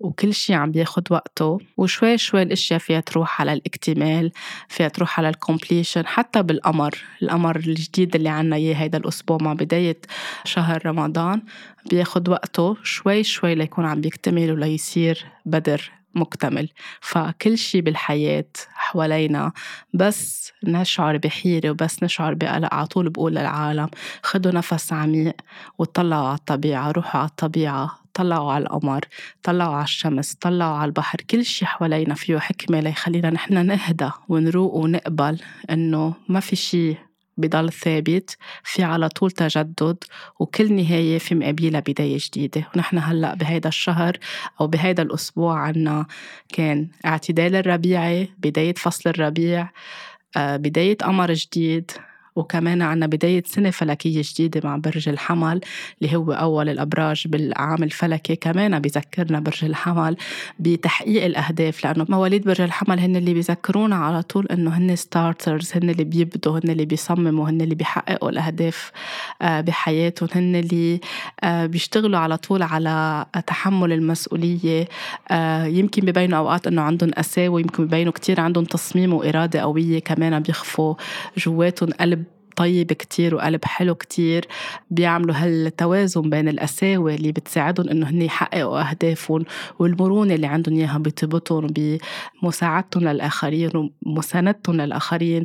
وكل 0.00 0.34
شي 0.34 0.54
عم 0.54 0.70
بياخد 0.70 1.12
وقته 1.12 1.58
وشوي 1.76 2.18
شوي 2.18 2.42
الأشياء 2.42 2.78
فيها 2.78 3.00
تروح 3.00 3.40
على 3.40 3.52
الاكتمال 3.52 4.32
فيها 4.68 4.88
تروح 4.88 5.18
على 5.18 5.28
الكومبليشن 5.28 6.06
حتى 6.06 6.42
بالقمر 6.42 6.98
القمر 7.22 7.56
الجديد 7.56 8.16
اللي 8.16 8.28
عنا 8.28 8.56
إياه 8.56 8.74
هيدا 8.74 8.98
الأسبوع 8.98 9.38
مع 9.40 9.52
بداية 9.52 9.98
شهر 10.44 10.86
رمضان 10.86 11.42
بياخد 11.90 12.28
وقته 12.28 12.76
شوي 12.82 13.22
شوي 13.22 13.54
ليكون 13.54 13.84
عم 13.84 14.00
بيكتمل 14.00 14.52
وليصير 14.52 15.26
بدر 15.46 15.90
مكتمل. 16.14 16.68
فكل 17.00 17.58
شي 17.58 17.80
بالحياة 17.80 18.44
حوالينا 18.74 19.52
بس 19.94 20.52
نشعر 20.64 21.16
بحيرة 21.16 21.70
وبس 21.70 22.02
نشعر 22.02 22.34
بقلق 22.34 22.74
على 22.74 22.86
طول 22.86 23.10
بقول 23.10 23.32
للعالم 23.32 23.88
خدوا 24.22 24.52
نفس 24.52 24.92
عميق 24.92 25.34
وطلعوا 25.78 26.26
على 26.28 26.38
الطبيعة 26.38 26.90
روحوا 26.90 27.20
على 27.20 27.28
الطبيعة. 27.28 27.99
طلعوا 28.14 28.52
على 28.52 28.62
القمر 28.62 29.00
طلعوا 29.42 29.74
على 29.74 29.84
الشمس 29.84 30.34
طلعوا 30.34 30.76
على 30.76 30.88
البحر 30.88 31.20
كل 31.30 31.44
شي 31.44 31.66
حوالينا 31.66 32.14
فيه 32.14 32.38
حكمة 32.38 32.80
ليخلينا 32.80 33.30
نحن 33.30 33.66
نهدى 33.66 34.10
ونروق 34.28 34.74
ونقبل 34.74 35.38
إنه 35.70 36.14
ما 36.28 36.40
في 36.40 36.56
شي 36.56 36.96
بضل 37.40 37.72
ثابت 37.72 38.36
في 38.64 38.82
على 38.82 39.08
طول 39.08 39.30
تجدد 39.30 40.04
وكل 40.40 40.72
نهاية 40.72 41.18
في 41.18 41.34
مقابلها 41.34 41.80
بداية 41.80 42.18
جديدة. 42.20 42.68
ونحن 42.74 42.98
هلأ 42.98 43.34
بهيدا 43.34 43.68
الشهر 43.68 44.18
أو 44.60 44.66
بهيدا 44.66 45.02
الأسبوع 45.02 45.58
عنا 45.58 46.06
كان 46.48 46.88
اعتدال 47.06 47.56
الربيعي 47.56 48.28
بداية 48.38 48.74
فصل 48.74 49.10
الربيع 49.10 49.70
آه، 50.36 50.56
بداية 50.56 50.96
قمر 50.96 51.32
جديد. 51.32 51.90
وكمان 52.36 52.82
عنا 52.82 53.06
بداية 53.06 53.42
سنة 53.46 53.70
فلكية 53.70 54.22
جديدة 54.24 54.60
مع 54.64 54.76
برج 54.76 55.08
الحمل 55.08 55.60
اللي 56.02 56.16
هو 56.16 56.32
أول 56.32 56.68
الأبراج 56.68 57.28
بالعام 57.28 57.82
الفلكي. 57.82 58.36
كمان 58.36 58.78
بيذكرنا 58.78 59.40
برج 59.40 59.64
الحمل 59.64 60.16
بتحقيق 60.58 61.24
الأهداف 61.24 61.84
لأنه 61.84 62.06
مواليد 62.08 62.44
برج 62.44 62.60
الحمل 62.60 63.00
هن 63.00 63.16
اللي 63.16 63.34
بيذكرونا 63.34 63.96
على 63.96 64.22
طول 64.22 64.46
إنه 64.46 64.70
هن 64.70 64.96
starters 64.96 65.72
هن 65.74 65.90
اللي 65.90 66.04
بيبدوا 66.04 66.58
هن 66.58 66.70
اللي 66.70 66.84
بيصمموا 66.84 67.48
هن 67.48 67.60
اللي 67.60 67.74
بيحققوا 67.74 68.30
الأهداف 68.30 68.92
آه، 69.42 69.60
بحياتهم. 69.60 70.28
هن 70.34 70.56
اللي 70.56 71.00
آه، 71.44 71.66
بيشتغلوا 71.66 72.18
على 72.18 72.36
طول 72.36 72.62
على 72.62 73.26
تحمل 73.46 73.92
المسؤولية. 73.92 74.88
آه، 75.30 75.64
يمكن 75.64 76.02
ببينوا 76.02 76.38
أوقات 76.38 76.66
إنه 76.66 76.82
عندهم 76.82 77.10
قساوة 77.10 77.60
يمكن 77.60 77.86
ببينوا 77.86 78.12
كتير 78.12 78.40
عندهم 78.40 78.64
تصميم 78.64 79.12
وإرادة 79.12 79.60
قوية 79.60 79.98
كمان 79.98 80.40
بيخفوا 80.40 80.94
جواتهم 81.38 81.90
قلب 82.00 82.19
طيب 82.60 82.92
كتير 82.92 83.34
وقلب 83.34 83.64
حلو 83.64 83.94
كتير 83.94 84.46
بيعملوا 84.90 85.34
هالتوازن 85.34 86.30
بين 86.30 86.48
القساوة 86.48 87.14
اللي 87.14 87.32
بتساعدهم 87.32 87.88
إنه 87.88 88.10
هن 88.10 88.22
يحققوا 88.22 88.90
أهدافهم 88.90 89.44
والمرونة 89.78 90.34
اللي 90.34 90.46
عندهم 90.46 90.74
إياها 90.74 90.98
بطيبتهم 90.98 91.66
بمساعدتهم 92.42 93.04
للآخرين 93.04 93.90
ومساندتهم 94.06 94.76
للآخرين 94.80 95.44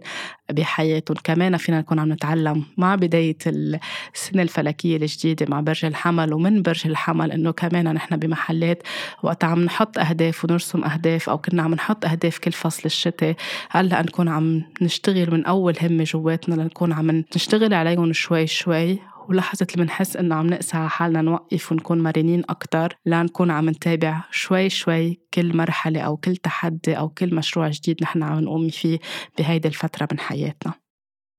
بحياتهم. 0.51 1.17
كمان 1.23 1.57
فينا 1.57 1.79
نكون 1.79 1.99
عم 1.99 2.13
نتعلم 2.13 2.63
مع 2.77 2.95
بداية 2.95 3.37
السنة 3.47 4.41
الفلكية 4.41 4.97
الجديدة 4.97 5.45
مع 5.49 5.59
برج 5.59 5.85
الحمل 5.85 6.33
ومن 6.33 6.61
برج 6.61 6.81
الحمل 6.85 7.31
إنه 7.31 7.51
كمان 7.51 7.93
نحن 7.93 8.17
بمحلات 8.17 8.83
وقت 9.23 9.43
عم 9.43 9.63
نحط 9.63 9.97
أهداف 9.97 10.45
ونرسم 10.45 10.83
أهداف 10.83 11.29
أو 11.29 11.37
كنا 11.37 11.63
عم 11.63 11.73
نحط 11.73 12.05
أهداف 12.05 12.37
كل 12.37 12.51
فصل 12.51 12.81
الشتاء 12.85 13.35
هلأ 13.69 14.01
نكون 14.01 14.27
عم 14.27 14.63
نشتغل 14.81 15.31
من 15.31 15.45
أول 15.45 15.75
همة 15.81 16.03
جواتنا 16.03 16.55
لنكون 16.55 16.93
نشتغل 17.11 17.73
عليهم 17.73 18.13
شوي 18.13 18.47
شوي 18.47 18.99
ولحظة 19.29 19.67
اللي 19.73 19.83
بنحس 19.83 20.17
إنه 20.17 20.35
عم 20.35 20.47
نقسى 20.47 20.77
على 20.77 20.89
حالنا 20.89 21.21
نوقف 21.21 21.71
ونكون 21.71 22.03
مرنين 22.03 22.43
أكتر. 22.49 22.97
لنكون 23.05 23.51
عم 23.51 23.69
نتابع 23.69 24.23
شوي 24.31 24.69
شوي 24.69 25.19
كل 25.33 25.57
مرحلة 25.57 26.01
أو 26.01 26.17
كل 26.17 26.35
تحدي 26.35 26.97
أو 26.97 27.09
كل 27.09 27.35
مشروع 27.35 27.69
جديد 27.69 27.97
نحن 28.01 28.23
عم 28.23 28.39
نقوم 28.39 28.69
فيه 28.69 28.99
بهيدي 29.37 29.67
الفترة 29.67 30.07
من 30.11 30.19
حياتنا. 30.19 30.73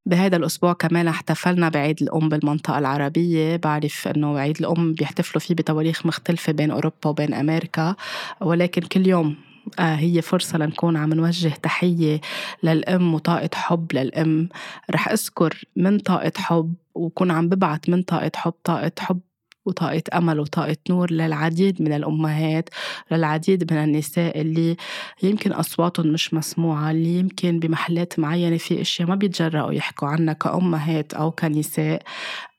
بهذا 0.07 0.37
الأسبوع 0.37 0.73
كمان 0.73 1.09
احتفلنا 1.09 1.69
بعيد 1.69 2.03
الأم 2.03 2.29
بالمنطقة 2.29 2.79
العربية. 2.79 3.57
بعرف 3.57 4.09
أنه 4.09 4.39
عيد 4.39 4.59
الأم 4.59 4.93
بيحتفلوا 4.93 5.41
فيه 5.41 5.55
بتواريخ 5.55 6.07
مختلفة 6.07 6.53
بين 6.53 6.71
أوروبا 6.71 7.09
وبين 7.09 7.35
أمريكا 7.35 7.97
ولكن 8.41 8.83
كل 8.83 9.07
يوم 9.07 9.37
هي 9.79 10.23
فرصة 10.23 10.59
لنكون 10.59 10.97
عم 10.97 11.15
نوجه 11.15 11.49
تحية 11.49 12.21
للأم 12.63 13.15
وطاقة 13.15 13.51
حب 13.55 13.93
للأم. 13.93 14.49
رح 14.91 15.09
أذكر 15.09 15.65
من 15.77 15.99
طاقة 15.99 16.33
حب 16.37 16.75
وكون 16.95 17.31
عم 17.31 17.49
ببعت 17.49 17.89
من 17.91 18.03
طاقة 18.03 18.31
حب 18.37 18.55
طاقة 18.65 18.93
حب 18.99 19.21
وطاقة 19.67 20.03
أمل 20.15 20.41
وطاقة 20.41 20.77
نور 20.91 21.11
للعديد 21.13 21.83
من 21.83 21.93
الأمهات 21.93 22.69
للعديد 23.11 23.73
من 23.73 23.79
النساء 23.79 24.41
اللي 24.41 24.77
يمكن 25.23 25.53
أصواتهم 25.53 26.07
مش 26.07 26.35
مسموعة 26.35 26.91
اللي 26.91 27.19
يمكن 27.19 27.59
بمحلات 27.59 28.19
معينة 28.19 28.57
في 28.57 28.81
أشياء 28.81 29.09
ما 29.09 29.15
بيتجرأوا 29.15 29.73
يحكوا 29.73 30.09
عنها 30.09 30.35
كأمهات 30.35 31.15
أو 31.15 31.31
كنساء. 31.31 32.03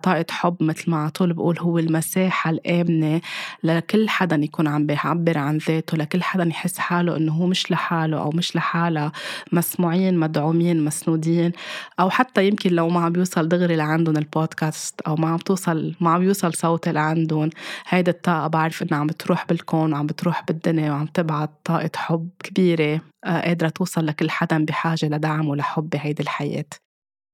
طاقة 0.03 0.25
حب 0.29 0.63
مثل 0.63 0.91
ما 0.91 0.97
على 0.97 1.09
طول 1.09 1.33
بقول 1.33 1.59
هو 1.59 1.79
المساحة 1.79 2.49
الآمنة 2.49 3.21
لكل 3.63 4.09
حدا 4.09 4.35
يكون 4.35 4.67
عم 4.67 4.85
بيعبر 4.85 5.37
عن 5.37 5.57
ذاته 5.57 5.97
لكل 5.97 6.23
حدا 6.23 6.43
يحس 6.47 6.77
حاله 6.77 7.17
إنه 7.17 7.33
هو 7.33 7.45
مش 7.47 7.71
لحاله 7.71 8.17
أو 8.21 8.29
مش 8.29 8.55
لحالها 8.55 9.11
مسموعين 9.51 10.17
مدعومين 10.17 10.85
مسنودين 10.85 11.51
أو 11.99 12.09
حتى 12.09 12.47
يمكن 12.47 12.69
لو 12.69 12.89
ما 12.89 12.99
عم 12.99 13.11
بيوصل 13.11 13.47
دغري 13.47 13.75
لعندهم 13.75 14.17
البودكاست 14.17 15.01
أو 15.01 15.15
ما 15.15 15.27
عم 15.29 15.37
توصل 15.37 15.95
ما 16.01 16.09
عم 16.09 16.19
بيوصل 16.19 16.53
صوتي 16.53 16.91
لعندهم 16.91 17.49
هيدا 17.87 18.11
الطاقة 18.11 18.47
بعرف 18.47 18.83
إنها 18.83 18.99
عم 18.99 19.07
بتروح 19.07 19.45
بالكون 19.47 19.93
وعم 19.93 20.05
بتروح 20.05 20.43
بالدنيا 20.47 20.91
وعم 20.91 21.05
تبعت 21.05 21.49
طاقة 21.65 21.91
حب 21.95 22.29
كبيرة 22.43 23.01
آه، 23.25 23.41
قادرة 23.41 23.69
توصل 23.69 24.05
لكل 24.05 24.29
حدا 24.29 24.65
بحاجة 24.65 25.05
لدعم 25.05 25.47
ولحب 25.47 25.89
بهيدي 25.89 26.23
الحياة. 26.23 26.65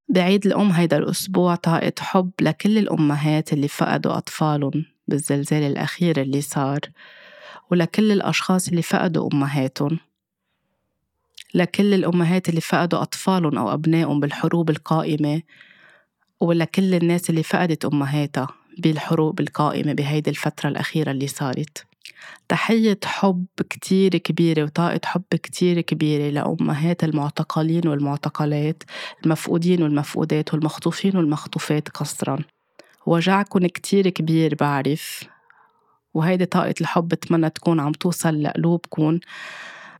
بعيد 0.09 0.45
الأم 0.45 0.71
هيدا 0.71 0.97
الأسبوع 0.97 1.55
طاقة 1.55 1.93
حب 1.99 2.31
لكل 2.41 2.77
الأمهات 2.77 3.53
اللي 3.53 3.67
فقدوا 3.67 4.17
أطفالهم 4.17 4.85
بالزلزال 5.07 5.63
الأخير 5.63 6.21
اللي 6.21 6.41
صار 6.41 6.79
ولكل 7.71 8.11
الأشخاص 8.11 8.67
اللي 8.67 8.81
فقدوا 8.81 9.29
أمهاتهم. 9.33 9.99
لكل 11.53 11.93
الأمهات 11.93 12.49
اللي 12.49 12.61
فقدوا 12.61 13.01
أطفالهم 13.01 13.57
أو 13.57 13.73
أبنائهم 13.73 14.19
بالحروب 14.19 14.69
القائمة 14.69 15.41
ولكل 16.39 16.93
الناس 16.95 17.29
اللي 17.29 17.43
فقدت 17.43 17.85
أمهاتها 17.85 18.47
بالحروب 18.77 19.39
القائمة 19.39 19.93
بهيدي 19.93 20.29
الفترة 20.29 20.69
الأخيرة 20.69 21.11
اللي 21.11 21.27
صارت. 21.27 21.85
تحية 22.49 22.99
حب 23.05 23.45
كتير 23.69 24.17
كبيرة 24.17 24.63
وطاقة 24.63 24.99
حب 25.05 25.23
كتير 25.31 25.81
كبيرة 25.81 26.29
لأمهات 26.29 27.03
المعتقلين 27.03 27.87
والمعتقلات 27.87 28.83
المفقودين 29.25 29.83
والمفقودات 29.83 30.53
والمخطوفين 30.53 31.17
والمخطوفات 31.17 31.89
قسرا 31.89 32.39
وجعكن 33.05 33.67
كتير 33.67 34.09
كبير 34.09 34.55
بعرف. 34.55 35.23
وهيدي 36.13 36.45
طاقة 36.45 36.73
الحب 36.81 37.07
بتمنى 37.07 37.49
تكون 37.49 37.79
عم 37.79 37.91
توصل 37.91 38.43
لقلوبكن. 38.43 39.19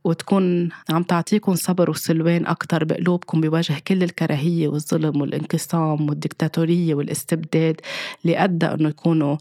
وتكون 0.04 0.68
عم 0.90 1.02
تعطيكم 1.02 1.54
صبر 1.54 1.90
وسلوان 1.90 2.46
أكتر 2.46 2.84
بقلوبكم 2.84 3.40
بوجه 3.40 3.74
كل 3.88 4.02
الكراهية 4.02 4.68
والظلم 4.68 5.20
والانقسام 5.20 6.08
والدكتاتورية 6.08 6.94
والاستبداد 6.94 7.80
اللي 8.24 8.44
أدى 8.44 8.66
أنه 8.66 8.88
يكونوا 8.88 9.36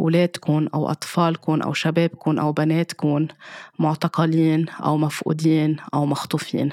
أولادكم 0.00 0.68
أو 0.74 0.90
أطفالكم 0.90 1.62
أو 1.62 1.72
شبابكم 1.72 2.38
أو 2.38 2.52
بناتكم 2.52 3.26
معتقلين 3.78 4.68
أو 4.68 4.96
مفقودين 4.96 5.76
أو 5.94 6.06
مخطوفين. 6.06 6.70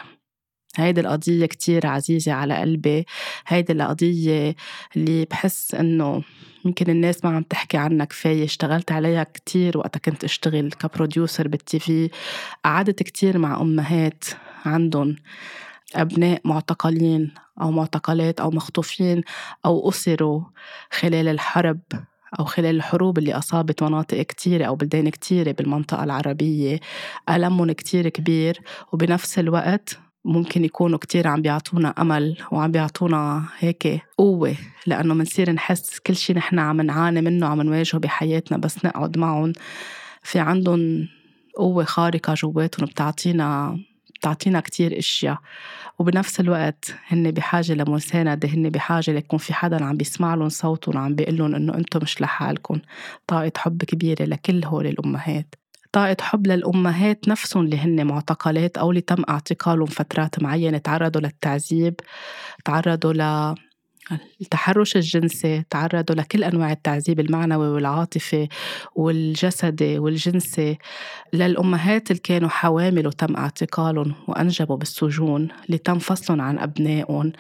هيدي 0.76 1.02
القضية 1.02 1.46
كتير 1.46 1.88
عزيزة 1.88 2.32
على 2.32 2.58
قلبي. 2.58 3.06
هيدي 3.48 3.74
القضية 3.74 4.56
اللي 4.96 5.26
بحس 5.26 5.76
إنه 5.76 6.24
يمكن 6.66 6.90
الناس 6.92 7.26
ما 7.26 7.36
عم 7.36 7.44
تحكي 7.44 7.78
عنها 7.78 8.06
كفاية 8.06 8.44
اشتغلت 8.44 8.92
عليها 8.92 9.24
كتير 9.24 9.78
وقتها 9.78 10.00
كنت 10.00 10.24
أشتغل 10.24 10.72
كبروديوسر 10.72 11.48
بالتي 11.48 11.80
في. 11.80 12.10
قعدت 12.66 13.04
كتير 13.04 13.38
مع 13.38 13.62
أمهات 13.62 14.24
عندهم 14.66 15.16
أبناء 15.96 16.42
معتقلين 16.46 17.32
أو 17.62 17.72
معتقلات 17.72 18.40
أو 18.40 18.52
مخطوفين 18.52 19.22
أو 19.66 19.90
أسروا 19.90 20.42
خلال 20.92 21.28
الحرب 21.28 21.80
أو 22.40 22.46
خلال 22.46 22.76
الحروب 22.76 23.18
اللي 23.18 23.34
أصابت 23.34 23.84
مناطق 23.84 24.22
كتيرة 24.22 24.66
أو 24.66 24.76
بلدان 24.76 25.10
كتيرة 25.10 25.52
بالمنطقة 25.52 26.04
العربية. 26.04 26.80
ألمهم 27.30 27.72
كتير 27.72 28.10
كبير 28.10 28.62
وبنفس 28.92 29.40
الوقت 29.40 30.00
ممكن 30.26 30.66
يكونوا 30.66 30.98
كتير 30.98 31.28
عم 31.28 31.42
بيعطونا 31.42 31.90
أمل 31.90 32.38
وعم 32.52 32.72
بيعطونا 32.72 33.46
هيك 33.60 34.02
قوة 34.18 34.56
لأنه 34.88 35.14
منصير 35.14 35.52
نحس 35.52 36.00
كل 36.00 36.16
شي 36.16 36.34
نحن 36.34 36.60
عم 36.60 36.82
نعاني 36.82 37.22
منه 37.22 37.48
عم 37.48 37.62
نواجهه 37.62 38.00
بحياتنا 38.00 38.58
بس 38.58 38.86
نقعد 38.86 39.18
معهم. 39.18 39.54
في 40.24 40.40
عندهم 40.40 41.08
قوة 41.58 41.84
خارقة 41.84 42.34
جواتهم 42.34 42.86
بتعطينا 42.86 43.80
بتعطينا 44.16 44.60
كتير 44.60 45.00
أشياء. 45.00 45.38
وبنفس 46.00 46.40
الوقت 46.40 46.96
هن 47.08 47.32
بحاجة 47.32 47.74
لمساندة 47.74 48.50
هن 48.50 48.70
بحاجة 48.70 49.12
ليكون 49.12 49.40
في 49.40 49.54
حدا 49.54 49.84
عم 49.86 49.98
بيسمع 49.98 50.36
لهم 50.36 50.50
صوتهم 50.50 50.96
وعم 50.96 51.16
بيقول 51.16 51.38
لهم 51.38 51.56
إنه 51.56 51.76
أنتم 51.76 52.00
مش 52.04 52.22
لحالكم. 52.22 52.80
طاقة 53.28 53.52
حب 53.58 53.84
كبيرة 53.84 54.24
لكل 54.26 54.66
هول 54.66 54.88
الأمهات. 54.88 55.56
طاقة 55.92 56.18
حب 56.22 56.48
للأمهات 56.48 57.28
نفسهم 57.28 57.66
اللي 57.66 57.78
هن 57.78 58.08
معتقلات 58.08 58.78
أو 58.78 58.90
اللي 58.90 59.02
تم 59.02 59.24
اعتقالهم 59.30 59.86
فترات 59.86 60.44
معينة. 60.44 60.78
تعرضوا 60.78 61.22
للتعذيب 61.22 61.96
تعرضوا 62.66 63.14
ل 63.14 63.56
التحرش 64.42 64.96
الجنسي 64.96 65.64
تعرضوا 65.70 66.16
لكل 66.16 66.44
أنواع 66.44 66.72
التعذيب 66.72 67.20
المعنوي 67.20 67.68
والعاطفي 67.68 68.48
والجسدي 68.96 70.00
والجنسي. 70.00 70.78
للأمهات 71.34 72.12
اللي 72.12 72.22
كانوا 72.24 72.50
حوامل 72.50 73.08
وتم 73.08 73.36
اعتقالهم 73.36 74.16
وأنجبوا 74.28 74.78
بالسجون 74.78 75.48
اللي 75.66 75.78
تم 75.78 76.00
فصلهم 76.00 76.42
عن 76.42 76.60
أبنائهم 76.60 77.32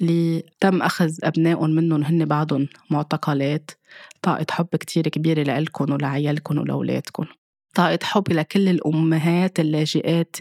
اللي 0.00 0.42
تم 0.60 0.82
أخذ 0.82 1.10
أبنائهم 1.24 1.70
منهم 1.70 2.02
هن 2.04 2.24
بعضهم 2.24 2.68
معتقلات. 2.90 3.70
طاقة 4.22 4.46
حب 4.50 4.68
كتير 4.80 5.08
كبيرة 5.08 5.42
لإلكن 5.42 5.92
ولعيالكن 5.92 6.58
ولأولادكن. 6.58 7.26
طاقة 7.76 7.98
حب 8.02 8.32
لكل 8.32 8.68
الأمهات 8.68 9.60
اللاجئات 9.60 10.36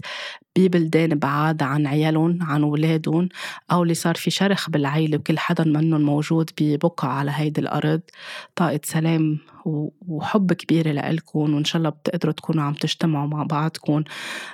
ببلدان 0.57 1.09
بعاد 1.19 1.63
عن 1.63 1.87
عيالهم 1.87 2.39
عن 2.43 2.63
أولادهم 2.63 3.29
أو 3.71 3.83
اللي 3.83 3.93
صار 3.93 4.15
في 4.15 4.31
شرخ 4.31 4.69
بالعيلة 4.69 5.17
وكل 5.17 5.39
حدا 5.39 5.63
منهم 5.63 6.01
موجود 6.01 6.49
ببقعة 6.61 7.09
على 7.09 7.31
هيدي 7.35 7.61
الأرض. 7.61 8.01
طاقة 8.55 8.79
سلام 8.83 9.39
وحب 10.07 10.53
كبيرة 10.53 10.91
لإلكم 10.91 11.39
وإن 11.39 11.65
شاء 11.65 11.77
الله 11.77 11.89
بتقدروا 11.89 12.33
تكونوا 12.33 12.63
عم 12.63 12.73
تجتمعوا 12.73 13.27
مع 13.27 13.43
بعضكم 13.43 14.03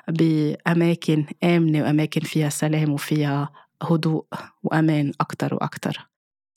بأماكن 0.07 1.25
آمنة 1.43 1.81
وأماكن 1.81 2.21
فيها 2.21 2.49
سلام 2.49 2.93
وفيها 2.93 3.49
هدوء 3.83 4.25
وأمان 4.63 5.11
أكتر 5.21 5.55
وأكتر. 5.55 6.10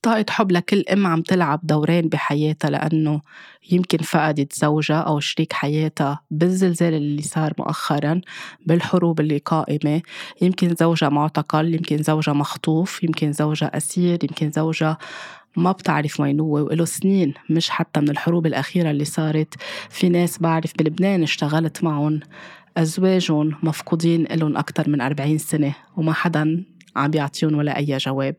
طاقة 0.04 0.24
حب 0.30 0.52
لكل 0.52 0.84
أم 0.92 1.06
عم 1.06 1.22
تلعب 1.22 1.60
دورين 1.62 2.08
بحياتها 2.08 2.70
لأنه 2.70 3.20
يمكن 3.72 3.98
فقدت 3.98 4.52
زوجها 4.52 4.96
أو 5.00 5.20
شريك 5.20 5.52
حياتها 5.52 6.20
بالزلزال 6.30 6.94
اللي 6.94 7.22
صار 7.22 7.52
مؤخرا 7.58 8.20
بالحروب 8.66 9.20
اللي 9.20 9.38
قائمة. 9.38 10.02
يمكن 10.42 10.74
زوجها 10.80 11.08
معتقل 11.08 11.74
يمكن 11.74 12.02
زوجها 12.02 12.34
مخطوف 12.34 13.02
يمكن 13.04 13.32
زوجها 13.32 13.76
أسير 13.76 14.24
يمكن 14.24 14.50
زوجها 14.50 14.98
ما 15.56 15.72
بتعرف 15.72 16.20
وين 16.20 16.40
هو 16.40 16.54
وله 16.54 16.84
سنين 16.84 17.34
مش 17.50 17.70
حتى 17.70 18.00
من 18.00 18.10
الحروب 18.10 18.46
الأخيرة 18.46 18.90
اللي 18.90 19.04
صارت. 19.04 19.54
في 19.90 20.08
ناس 20.08 20.38
بعرف 20.38 20.72
بلبنان 20.78 21.22
اشتغلت 21.22 21.84
معهم 21.84 22.20
أزواجهم 22.76 23.54
مفقودين 23.62 24.24
لهم 24.24 24.56
أكثر 24.56 24.90
من 24.90 25.00
40 25.00 25.38
سنة 25.38 25.74
وما 25.96 26.12
حدا 26.12 26.64
عم 26.96 27.10
بيعطيهم 27.10 27.54
ولا 27.54 27.76
أي 27.76 27.96
جواب. 27.96 28.34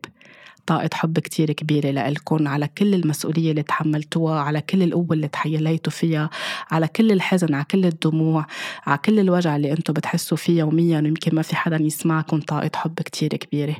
طاقة 0.66 0.90
حب 0.94 1.18
كتير 1.18 1.52
كبيرة 1.52 1.90
لإلكن 1.90 2.46
على 2.46 2.68
كل 2.78 2.94
المسؤولية 2.94 3.50
اللي 3.50 3.62
تحملتوها 3.62 4.40
على 4.40 4.60
كل 4.60 4.82
القوة 4.82 5.12
اللي 5.12 5.28
تحيليتوا 5.28 5.92
فيها 5.92 6.30
على 6.70 6.88
كل 6.88 7.12
الحزن 7.12 7.54
على 7.54 7.64
كل 7.70 7.84
الدموع 7.86 8.46
على 8.86 8.98
كل 8.98 9.18
الوجع 9.18 9.56
اللي 9.56 9.72
أنتم 9.72 9.92
بتحسوا 9.92 10.36
فيه 10.36 10.58
يوميا 10.58 11.00
ويمكن 11.00 11.34
ما 11.34 11.42
في 11.42 11.56
حدا 11.56 11.82
يسمعكم 11.82 12.40
طاقة 12.40 12.70
حب 12.74 12.94
كتير 12.94 13.28
كبيرة. 13.28 13.76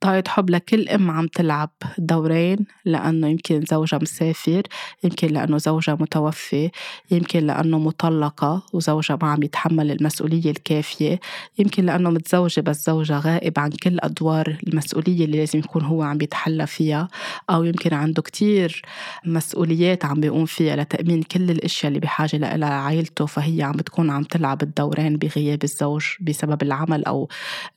طاقة 0.00 0.22
حب 0.28 0.50
لكل 0.50 0.88
أم 0.88 1.10
عم 1.10 1.26
تلعب 1.26 1.70
دورين 1.98 2.66
لأنه 2.84 3.28
يمكن 3.28 3.64
زوجها 3.70 3.98
مسافر 4.02 4.62
يمكن 5.04 5.28
لأنه 5.28 5.58
زوجها 5.58 5.94
متوفي 5.94 6.70
يمكن 7.10 7.46
لأنه 7.46 7.78
مطلقة 7.78 8.62
وزوجها 8.72 9.18
ما 9.22 9.30
عم 9.30 9.42
يتحمل 9.42 9.90
المسؤولية 9.90 10.50
الكافية 10.50 11.20
يمكن 11.58 11.86
لأنه 11.86 12.10
متزوجة 12.10 12.60
بس 12.60 12.86
زوجها 12.86 13.20
غائب 13.24 13.58
عن 13.58 13.70
كل 13.70 13.98
أدوار 14.00 14.58
المسؤولية 14.66 15.24
اللي 15.24 15.38
لازم 15.38 15.58
يكون 15.58 15.84
هو 15.84 16.02
عم 16.02 16.18
يتحلى 16.22 16.66
فيها 16.66 17.08
أو 17.50 17.64
يمكن 17.64 17.94
عنده 17.94 18.22
كتير 18.22 18.82
مسؤوليات 19.26 20.04
عم 20.04 20.20
بيقوم 20.20 20.44
فيها 20.46 20.76
لتأمين 20.76 21.22
كل 21.22 21.50
الأشياء 21.50 21.88
اللي 21.88 22.00
بحاجة 22.00 22.56
لها 22.56 22.68
عائلته 22.68 23.26
فهي 23.26 23.62
عم 23.62 23.72
بتكون 23.72 24.10
عم 24.10 24.22
تلعب 24.22 24.62
الدورين 24.62 25.16
بغياب 25.16 25.64
الزوج 25.64 26.04
بسبب 26.20 26.62
العمل 26.62 27.04
أو 27.04 27.28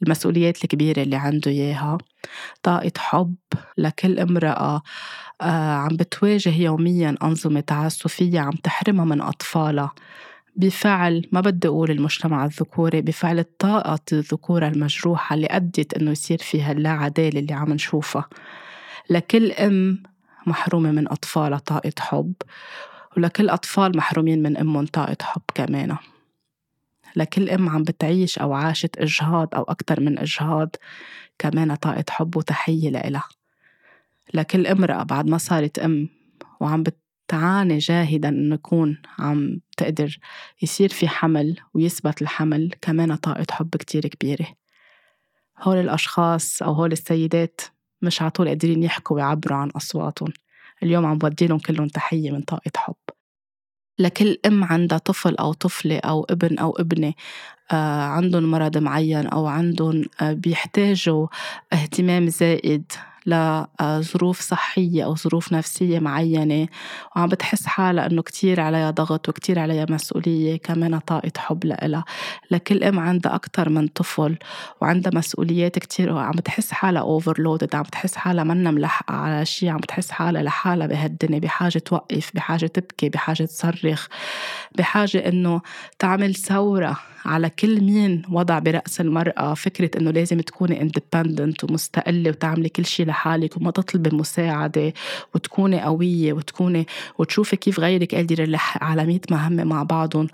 المسؤوليات 0.03 0.63
الكبيرة 0.63 1.01
اللي 1.01 1.15
عنده 1.15 1.51
إياها. 1.51 1.97
طاقة 2.63 2.91
حب 2.97 3.35
لكل 3.77 4.19
امرأة 4.19 4.81
آه، 5.41 5.73
عم 5.75 5.87
بتواجه 5.87 6.61
يوميا 6.61 7.15
أنظمة 7.23 7.59
تعسفية 7.59 8.39
عم 8.39 8.51
تحرمها 8.51 9.05
من 9.05 9.21
أطفالها. 9.21 9.91
بفعل 10.55 11.29
ما 11.31 11.41
بدي 11.41 11.67
أقول 11.67 11.91
المجتمع 11.91 12.45
الذكوري 12.45 13.01
بفعل 13.01 13.39
الطاقة 13.39 13.99
الذكورة 14.13 14.67
المجروحة 14.67 15.33
اللي 15.33 15.47
أدت 15.47 15.93
إنه 15.93 16.11
يصير 16.11 16.37
فيها 16.37 16.71
اللا 16.71 16.89
عدالة 16.89 17.39
اللي 17.39 17.53
عم 17.53 17.73
نشوفها. 17.73 18.29
لكل 19.09 19.51
أم 19.51 20.03
محرومة 20.47 20.91
من 20.91 21.11
أطفالها 21.11 21.57
طاقة 21.57 21.93
حب 21.99 22.33
ولكل 23.17 23.49
أطفال 23.49 23.97
محرومين 23.97 24.43
من 24.43 24.57
أمهم 24.57 24.85
طاقة 24.85 25.17
حب 25.21 25.41
كمان. 25.55 25.97
لكل 27.15 27.49
أم 27.49 27.69
عم 27.69 27.83
بتعيش 27.83 28.39
أو 28.39 28.53
عاشت 28.53 28.97
إجهاض 28.97 29.55
أو 29.55 29.63
أكثر 29.63 29.99
من 29.99 30.19
إجهاض 30.19 30.75
كمان 31.39 31.75
طاقة 31.75 32.05
حب 32.09 32.37
وتحية 32.37 32.89
لإلها. 32.89 33.29
لكل 34.33 34.67
امرأة 34.67 35.03
بعد 35.03 35.29
ما 35.29 35.37
صارت 35.37 35.79
أم 35.79 36.09
وعم 36.59 36.83
بتعاني 36.83 37.77
جاهدا 37.77 38.29
إنه 38.29 38.55
يكون 38.55 38.97
عم 39.19 39.59
تقدر 39.77 40.17
يصير 40.61 40.89
في 40.89 41.07
حمل 41.07 41.57
ويثبت 41.73 42.21
الحمل 42.21 42.73
كمان 42.81 43.15
طاقة 43.15 43.45
حب 43.51 43.75
كتير 43.75 44.07
كبيرة. 44.07 44.47
هول 45.59 45.77
الأشخاص 45.77 46.61
أو 46.61 46.73
هول 46.73 46.91
السيدات 46.91 47.61
مش 48.01 48.21
عطول 48.21 48.47
قادرين 48.47 48.83
يحكوا 48.83 49.15
ويعبروا 49.15 49.57
عن 49.57 49.69
أصواتهم. 49.69 50.33
اليوم 50.83 51.05
عم 51.05 51.17
بودي 51.17 51.47
لهم 51.47 51.59
كلهم 51.59 51.87
تحية 51.87 52.31
من 52.31 52.41
طاقة 52.41 52.71
حب. 52.77 52.95
لكل 53.99 54.37
أم 54.45 54.63
عندها 54.63 54.97
طفل 54.97 55.35
أو 55.35 55.53
طفلة 55.53 55.97
أو 55.99 56.23
ابن 56.29 56.59
أو 56.59 56.71
ابنة 56.71 57.13
آه، 57.71 58.03
عندهم 58.03 58.51
مرض 58.51 58.77
معين 58.77 59.27
أو 59.27 59.47
عندهم 59.47 60.05
آه، 60.21 60.33
بيحتاجوا 60.33 61.27
اهتمام 61.73 62.29
زائد. 62.29 62.91
لظروف 63.25 64.41
صحية 64.41 65.05
أو 65.05 65.15
ظروف 65.15 65.53
نفسية 65.53 65.99
معينة. 65.99 66.67
وعم 67.15 67.29
بتحس 67.29 67.65
حالها 67.65 68.05
إنه 68.05 68.21
كتير 68.21 68.59
عليها 68.61 68.91
ضغط 68.91 69.29
وكتير 69.29 69.59
عليها 69.59 69.85
مسؤولية 69.89 70.57
كمان 70.57 70.99
طاقة 70.99 71.31
حب 71.37 71.65
لإلها. 71.65 72.05
لكل 72.51 72.83
أم 72.83 72.99
عندها 72.99 73.35
أكتر 73.35 73.69
من 73.69 73.87
طفل 73.87 74.37
وعندها 74.81 75.11
مسؤوليات 75.15 75.79
كتير 75.79 76.13
وعم 76.13 76.31
بتحس 76.31 76.71
حالها 76.71 77.01
اوفرلودد 77.01 77.75
عم 77.75 77.83
بتحس 77.83 78.15
حالها 78.15 78.43
منا 78.43 78.71
ملحقة 78.71 79.15
على 79.15 79.45
شيء 79.45 79.69
عم 79.69 79.77
بتحس 79.77 80.11
حالها 80.11 80.43
لحالها 80.43 80.87
بهالدنيا 80.87 81.39
بحاجة 81.39 81.77
توقف 81.79 82.31
بحاجة 82.35 82.65
تبكي 82.67 83.09
بحاجة 83.09 83.43
تصرخ 83.43 84.07
بحاجة 84.77 85.27
إنه 85.29 85.61
تعمل 85.99 86.35
ثورة. 86.35 86.97
على 87.25 87.49
كل 87.49 87.81
مين 87.81 88.21
وضع 88.31 88.59
برأس 88.59 89.01
المرأة 89.01 89.53
فكرة 89.53 89.99
إنه 89.99 90.11
لازم 90.11 90.41
تكوني 90.41 90.81
اندبندنت 90.81 91.63
ومستقلة 91.63 92.29
وتعملي 92.29 92.69
كل 92.69 92.85
شيء 92.85 93.05
لحالك 93.05 93.57
وما 93.57 93.71
تطلبي 93.71 94.15
مساعدة 94.15 94.93
وتكوني 95.35 95.81
قوية 95.81 96.33
وتكوني 96.33 96.87
وتشوفي 97.17 97.55
كيف 97.55 97.79
غيرك 97.79 98.15
قادر 98.15 98.39
يلحق 98.39 98.83
على 98.83 99.05
100 99.05 99.19
مهمة 99.31 99.63
مع 99.63 99.83
بعضهم. 99.83 100.27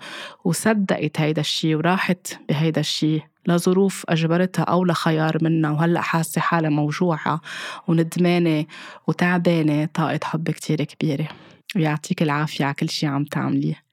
وصدقت 0.44 1.20
هيدا 1.20 1.40
الشيء 1.40 1.76
وراحت 1.76 2.38
بهيدا 2.48 2.80
الشيء 2.80 3.22
لظروف 3.46 4.04
أجبرتها 4.08 4.62
أو 4.62 4.84
لخيار 4.84 5.38
منها. 5.42 5.70
وهلأ 5.70 6.00
حاسة 6.00 6.40
حالها 6.40 6.70
موجوعة 6.70 7.40
وندمانة 7.88 8.66
وتعبانة 9.06 9.88
طاقة 9.94 10.20
حب 10.24 10.50
كتير 10.50 10.84
كبيرة. 10.84 11.28
ويعطيك 11.76 12.22
العافية 12.22 12.64
على 12.64 12.74
كل 12.74 12.88
شي 12.88 13.06
عم 13.06 13.24
تعمليه. 13.24 13.89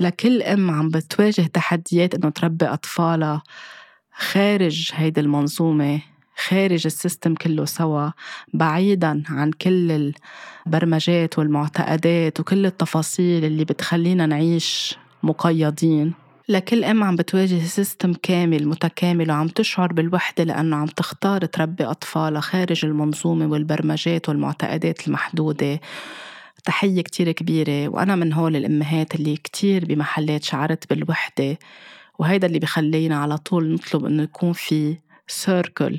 لكل 0.00 0.42
أم 0.42 0.70
عم 0.70 0.88
بتواجه 0.88 1.42
تحديات 1.42 2.14
إنه 2.14 2.30
تربي 2.30 2.66
أطفالها 2.66 3.42
خارج 4.18 4.90
هيدي 4.94 5.20
المنظومة 5.20 6.00
خارج 6.48 6.86
ال 6.86 6.93
system 6.93 7.34
كله 7.34 7.64
سوا 7.64 8.10
بعيدا 8.54 9.22
عن 9.28 9.50
كل 9.50 10.12
البرمجات 10.66 11.38
والمعتقدات 11.38 12.40
وكل 12.40 12.66
التفاصيل 12.66 13.44
اللي 13.44 13.64
بتخلينا 13.64 14.26
نعيش 14.26 14.96
مقيدين. 15.22 16.12
لكل 16.48 16.84
أم 16.84 17.04
عم 17.04 17.16
بتواجه 17.16 17.64
system 17.64 18.12
كامل 18.22 18.68
متكامل 18.68 19.30
وعم 19.30 19.48
تشعر 19.48 19.92
بالوحدة 19.92 20.44
لأنه 20.44 20.76
عم 20.76 20.86
تختار 20.86 21.44
تربي 21.44 21.84
أطفالها 21.84 22.40
خارج 22.40 22.84
المنظومة 22.84 23.46
والبرمجات 23.46 24.28
والمعتقدات 24.28 25.08
المحدودة. 25.08 25.80
تحية 26.66 27.02
كتير 27.02 27.32
كبيرة 27.32 27.88
وأنا 27.88 28.16
من 28.16 28.32
هول 28.32 28.56
الأمهات 28.56 29.14
اللي 29.14 29.36
كتير 29.36 29.84
بمحلات 29.84 30.44
شعرت 30.44 30.90
بالوحدة 30.90 31.58
وهيدا 32.18 32.46
اللي 32.46 32.58
بخلينا 32.58 33.16
على 33.16 33.38
طول 33.38 33.74
نطلب 33.74 34.04
إنه 34.04 34.22
يكون 34.22 34.52
في 34.52 34.96
circle 35.26 35.98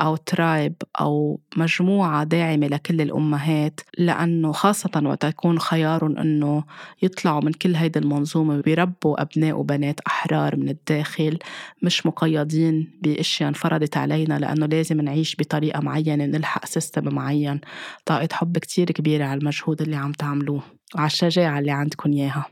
أو 0.00 0.16
tribe 0.16 0.74
أو 1.00 1.40
مجموعة 1.56 2.24
داعمة 2.24 2.66
لكل 2.66 3.00
الأمهات 3.00 3.80
لأنه 3.98 4.52
خاصة 4.52 5.02
وقت 5.04 5.24
يكون 5.24 5.58
خيارهم 5.58 6.18
أنه 6.18 6.64
يطلعوا 7.02 7.40
من 7.40 7.52
كل 7.52 7.76
هيدي 7.76 7.98
المنظومة 7.98 8.62
ويربوا 8.66 9.22
أبناء 9.22 9.58
وبنات 9.58 10.00
أحرار 10.00 10.56
من 10.56 10.68
الداخل 10.68 11.38
مش 11.82 12.06
مقيدين 12.06 12.98
بأشياء 13.02 13.48
انفرضت 13.48 13.96
علينا 13.96 14.38
لأنه 14.38 14.66
لازم 14.66 15.00
نعيش 15.00 15.36
بطريقة 15.38 15.80
معينة 15.80 16.24
نلحق 16.24 16.64
system 16.66 17.14
معين. 17.14 17.60
طاقة 18.06 18.28
حب 18.32 18.58
كتير 18.58 18.90
كبيرة 18.90 19.24
على 19.24 19.40
المجهود 19.40 19.82
اللي 19.82 19.96
عم 19.96 20.12
تعملوه 20.12 20.62
وعلى 20.94 21.06
الشجاعة 21.06 21.58
اللي 21.58 21.70
عندكم 21.70 22.12
إياها. 22.12 22.46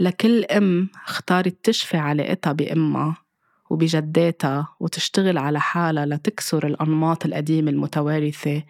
لكل 0.00 0.44
أم 0.44 0.88
اختارت 1.06 1.56
تشفي 1.64 1.96
علاقتها 1.96 2.52
بأمها 2.52 3.23
وبجداتها 3.70 4.68
وتشتغل 4.80 5.38
على 5.38 5.60
حالها 5.60 6.06
لتكسر 6.06 6.66
الأنماط 6.66 7.26
القديمة 7.26 7.70
المتوارثة 7.70 8.62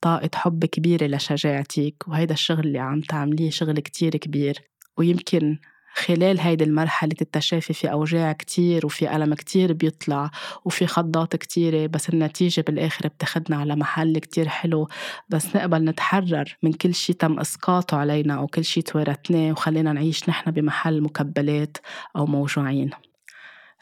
طاقة 0.00 0.30
حب 0.34 0.64
كبيرة 0.64 1.06
لشجاعتك 1.06 1.94
وهيدا 2.08 2.34
الشغل 2.34 2.60
اللي 2.66 2.78
عم 2.78 3.00
تعمليه 3.00 3.50
شغل 3.50 3.80
كتير 3.80 4.16
كبير. 4.16 4.62
ويمكن 4.98 5.58
خلال 5.94 6.40
هيدي 6.40 6.64
المرحلة 6.64 7.14
التشافي 7.20 7.72
في 7.72 7.92
أوجاع 7.92 8.32
كتير 8.32 8.86
وفي 8.86 9.16
ألم 9.16 9.34
كتير 9.34 9.72
بيطلع 9.72 10.30
وفي 10.64 10.86
خضات 10.86 11.36
كتيرة 11.36 11.86
بس 11.86 12.08
النتيجة 12.08 12.64
بالآخر 12.66 13.08
بتاخدنا 13.08 13.56
على 13.56 13.76
محل 13.76 14.18
كتير 14.18 14.48
حلو. 14.48 14.88
بس 15.28 15.56
نقبل 15.56 15.84
نتحرر 15.84 16.56
من 16.62 16.72
كل 16.72 16.94
شي 16.94 17.12
تم 17.12 17.40
إسقاطه 17.40 17.96
علينا 17.96 18.34
أو 18.34 18.46
كل 18.46 18.64
شي 18.64 18.82
توارثناه 18.82 19.52
وخلينا 19.52 19.92
نعيش 19.92 20.28
نحن 20.28 20.50
بمحل 20.50 21.02
مكبلات 21.02 21.76
أو 22.16 22.26
موجوعين. 22.26 22.90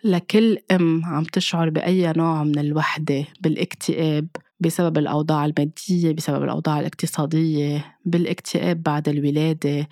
لكل 0.04 0.58
أم 0.72 1.04
عم 1.04 1.24
تشعر 1.24 1.70
بأي 1.70 2.12
نوع 2.16 2.44
من 2.44 2.58
الوحدة 2.58 3.24
بالاكتئاب 3.40 4.28
بسبب 4.60 4.98
الأوضاع 4.98 5.44
المادية 5.44 6.12
بسبب 6.12 6.42
الأوضاع 6.44 6.80
الاقتصادية 6.80 7.96
بالاكتئاب 8.04 8.82
بعد 8.82 9.08
الولادة. 9.08 9.88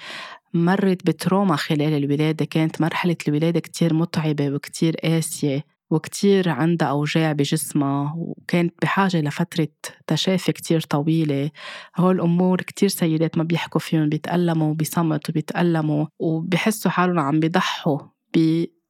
مرت 0.54 1.06
بتروما 1.06 1.56
خلال 1.56 2.04
الولادة 2.04 2.44
كانت 2.44 2.80
مرحلة 2.80 3.16
الولادة 3.28 3.60
كتير 3.60 3.94
متعبة 3.94 4.50
وكتير 4.50 4.96
قاسية 4.96 5.64
وكتير 5.90 6.48
عندها 6.48 6.88
أوجاع 6.88 7.32
بجسمها 7.32 8.14
وكانت 8.16 8.74
بحاجة 8.82 9.20
لفترة 9.20 9.68
تشافي 10.06 10.52
كتير 10.52 10.80
طويلة. 10.80 11.50
هول 11.96 12.14
الأمور 12.14 12.60
كتير 12.62 12.88
سيدات 12.88 13.38
ما 13.38 13.44
بيحكوا 13.44 13.80
فيهم 13.80 14.08
بيتألموا 14.08 14.74
بصمت 14.74 15.28
وبيتألموا 15.30 16.06
وبيحسوا 16.18 16.90
حالهم 16.90 17.18
عم 17.18 17.40
بيضحوا 17.40 17.98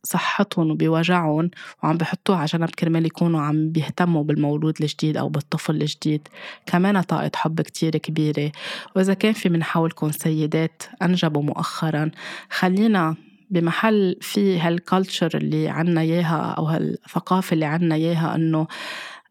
صحتهم 0.04 0.70
وبوجعهم 0.70 1.50
وعم 1.82 1.96
بحطوها 1.96 2.38
على 2.38 2.46
جنب 2.46 2.70
كرمال 2.70 3.06
يكونوا 3.06 3.40
عم 3.40 3.68
بيهتموا 3.68 4.24
بالمولود 4.24 4.76
الجديد 4.80 5.16
أو 5.16 5.28
بالطفل 5.28 5.76
الجديد. 5.82 6.28
كمان 6.66 7.00
طاقة 7.00 7.30
حب 7.34 7.60
كتير 7.60 7.96
كبيرة. 7.96 8.52
وإذا 8.96 9.14
كان 9.14 9.32
في 9.32 9.48
من 9.48 9.62
حولكم 9.62 10.10
سيدات 10.10 10.82
أنجبوا 11.02 11.42
مؤخرا. 11.42 12.10
خلينا 12.50 13.16
بمحل 13.50 14.16
في 14.20 14.60
هالكالتشر 14.60 15.30
اللي 15.34 15.68
عنا 15.68 16.00
إياها 16.00 16.54
أو 16.58 16.64
هالثقافة 16.64 17.54
اللي 17.54 17.64
عنا 17.64 17.94
إياها 17.94 18.34
إنه 18.34 18.66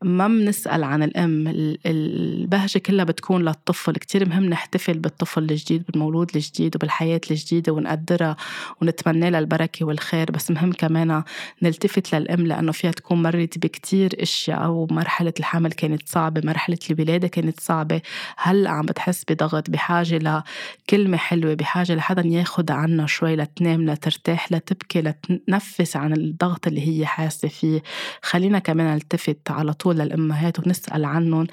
ما 0.04 0.28
بنسأل 0.28 0.84
عن 0.84 1.04
الأم. 1.04 1.48
البهجة 1.86 2.80
كلها 2.80 3.06
بتكون 3.06 3.46
للطفل. 3.46 3.94
كتير 3.94 4.30
مهم 4.30 4.46
نحتفل 4.46 5.00
بالطفل 5.00 5.44
الجديد 5.44 5.84
بالمولود 5.90 6.32
الجديد 6.36 6.76
وبالحياة 6.76 7.22
الجديدة 7.32 7.74
ونقدرها 7.74 8.38
ونتمنى 8.82 9.30
لها 9.30 9.40
البركة 9.40 9.86
والخير. 9.86 10.32
بس 10.32 10.52
مهم 10.52 10.72
كمان 10.72 11.24
نلتفت 11.62 12.16
للأم 12.16 12.48
لأنه 12.48 12.72
فيها 12.72 12.92
تكون 12.92 13.22
مرت 13.22 13.58
بكتير 13.58 14.16
أشياء 14.20 14.64
أو 14.66 14.88
مرحلة 14.92 15.34
الحمل 15.40 15.72
كانت 15.72 16.10
صعبة 16.10 16.42
مرحلة 16.46 16.78
الولادة 16.92 17.28
كانت 17.28 17.60
صعبة. 17.60 18.02
هلأ 18.38 18.70
عم 18.70 18.86
بتحس 18.86 19.24
بضغط 19.30 19.70
بحاجة 19.70 20.44
لكلمة 20.88 21.18
حلوة 21.18 21.54
بحاجة 21.54 21.96
لحدا 21.96 22.28
ياخد 22.28 22.72
عنا 22.72 23.08
شوي 23.08 23.36
لتنام 23.36 23.90
لترتاح 23.90 24.52
لتبكي 24.52 25.02
لتنفس 25.02 25.96
عن 25.96 26.14
الضغط 26.14 26.68
اللي 26.68 26.88
هي 26.88 27.06
حاسة 27.06 27.48
فيه. 27.48 27.84
خلينا 28.22 28.60
كمان 28.60 28.94
نلتفت 28.94 29.52
على 29.52 29.74
طول 29.74 29.91
نقول 29.92 30.06
للأمهات 30.06 30.60
ونسأل 30.60 31.06
عنهم 31.06 31.48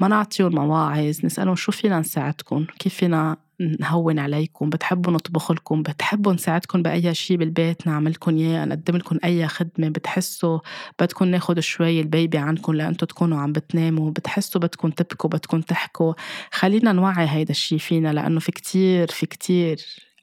ما 0.00 0.08
نعطيهم 0.08 0.54
مواعظ 0.54 1.24
نسألهم 1.24 1.54
شو 1.54 1.72
فينا 1.72 2.00
نساعدكم 2.00 2.66
كيف 2.78 2.94
فينا 2.94 3.36
نهون 3.80 4.18
عليكم 4.18 4.70
بتحبوا 4.70 5.12
نطبخ 5.12 5.52
لكم 5.52 5.82
بتحبوا 5.82 6.32
نساعدكم 6.32 6.82
بأي 6.82 7.14
شيء 7.14 7.36
بالبيت 7.36 7.86
نعمل 7.86 8.10
لكم 8.10 8.36
إياه 8.36 8.64
نقدم 8.64 8.96
لكم 8.96 9.18
أي 9.24 9.48
خدمة 9.48 9.88
بتحسوا 9.88 10.58
بدكم 11.00 11.24
ناخد 11.24 11.60
شوي 11.60 12.00
البيبي 12.00 12.38
عنكم 12.38 12.74
لأنتوا 12.74 13.08
تكونوا 13.08 13.38
عم 13.38 13.52
بتناموا 13.52 14.10
بتحسوا 14.10 14.60
بدكم 14.60 14.90
تبكوا 14.90 15.30
بدكم 15.30 15.60
تحكوا. 15.60 16.14
خلينا 16.50 16.92
نوعي 16.92 17.28
هيدا 17.28 17.50
الشيء 17.50 17.78
فينا 17.78 18.12
لأنه 18.12 18.40
في 18.40 18.52
كتير 18.52 19.06
في 19.06 19.26
كتير 19.26 19.76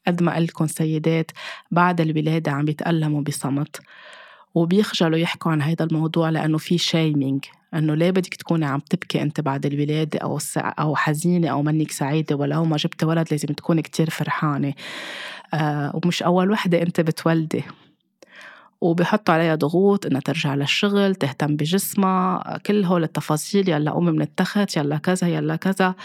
قد 0.07 0.23
ما 0.23 0.35
قلتكم 0.35 0.67
سيدات 0.67 1.31
بعد 1.71 2.01
الولادة 2.01 2.51
عم 2.51 2.65
بيتألموا 2.65 3.21
بصمت 3.21 3.81
وبيخجلوا 4.55 5.17
يحكوا 5.17 5.51
عن 5.51 5.61
هذا 5.61 5.85
الموضوع 5.85 6.29
لأنه 6.29 6.57
في 6.57 6.77
شيمينج 6.77 7.45
إنه 7.73 7.95
ليه 7.95 8.11
بدك 8.11 8.35
تكوني 8.35 8.65
عم 8.65 8.79
تبكي 8.79 9.21
أنت 9.21 9.41
بعد 9.41 9.65
الولادة 9.65 10.19
أو 10.19 10.39
أو 10.57 10.95
حزينة 10.95 11.47
أو 11.47 11.61
منك 11.61 11.91
سعيدة 11.91 12.35
ولو 12.35 12.65
ما 12.65 12.77
جبت 12.77 13.03
ولد 13.03 13.27
لازم 13.31 13.47
تكوني 13.47 13.81
كتير 13.81 14.09
فرحانة. 14.09 14.73
آه 15.53 15.91
ومش 15.95 16.23
أول 16.23 16.51
وحدة 16.51 16.81
أنت 16.81 17.01
بتولدي. 17.01 17.63
وبحطوا 18.81 19.33
عليها 19.33 19.55
ضغوط 19.55 20.05
إنها 20.05 20.21
ترجع 20.21 20.55
للشغل 20.55 21.15
تهتم 21.15 21.55
بجسمها 21.55 22.57
كل 22.65 22.83
هول 22.85 23.03
التفاصيل 23.03 23.69
يلا 23.69 23.91
قومي 23.91 24.11
من 24.11 24.21
التخت 24.21 24.77
يلا 24.77 24.97
كذا 24.97 25.27
يلا 25.27 25.55
كذا. 25.55 25.95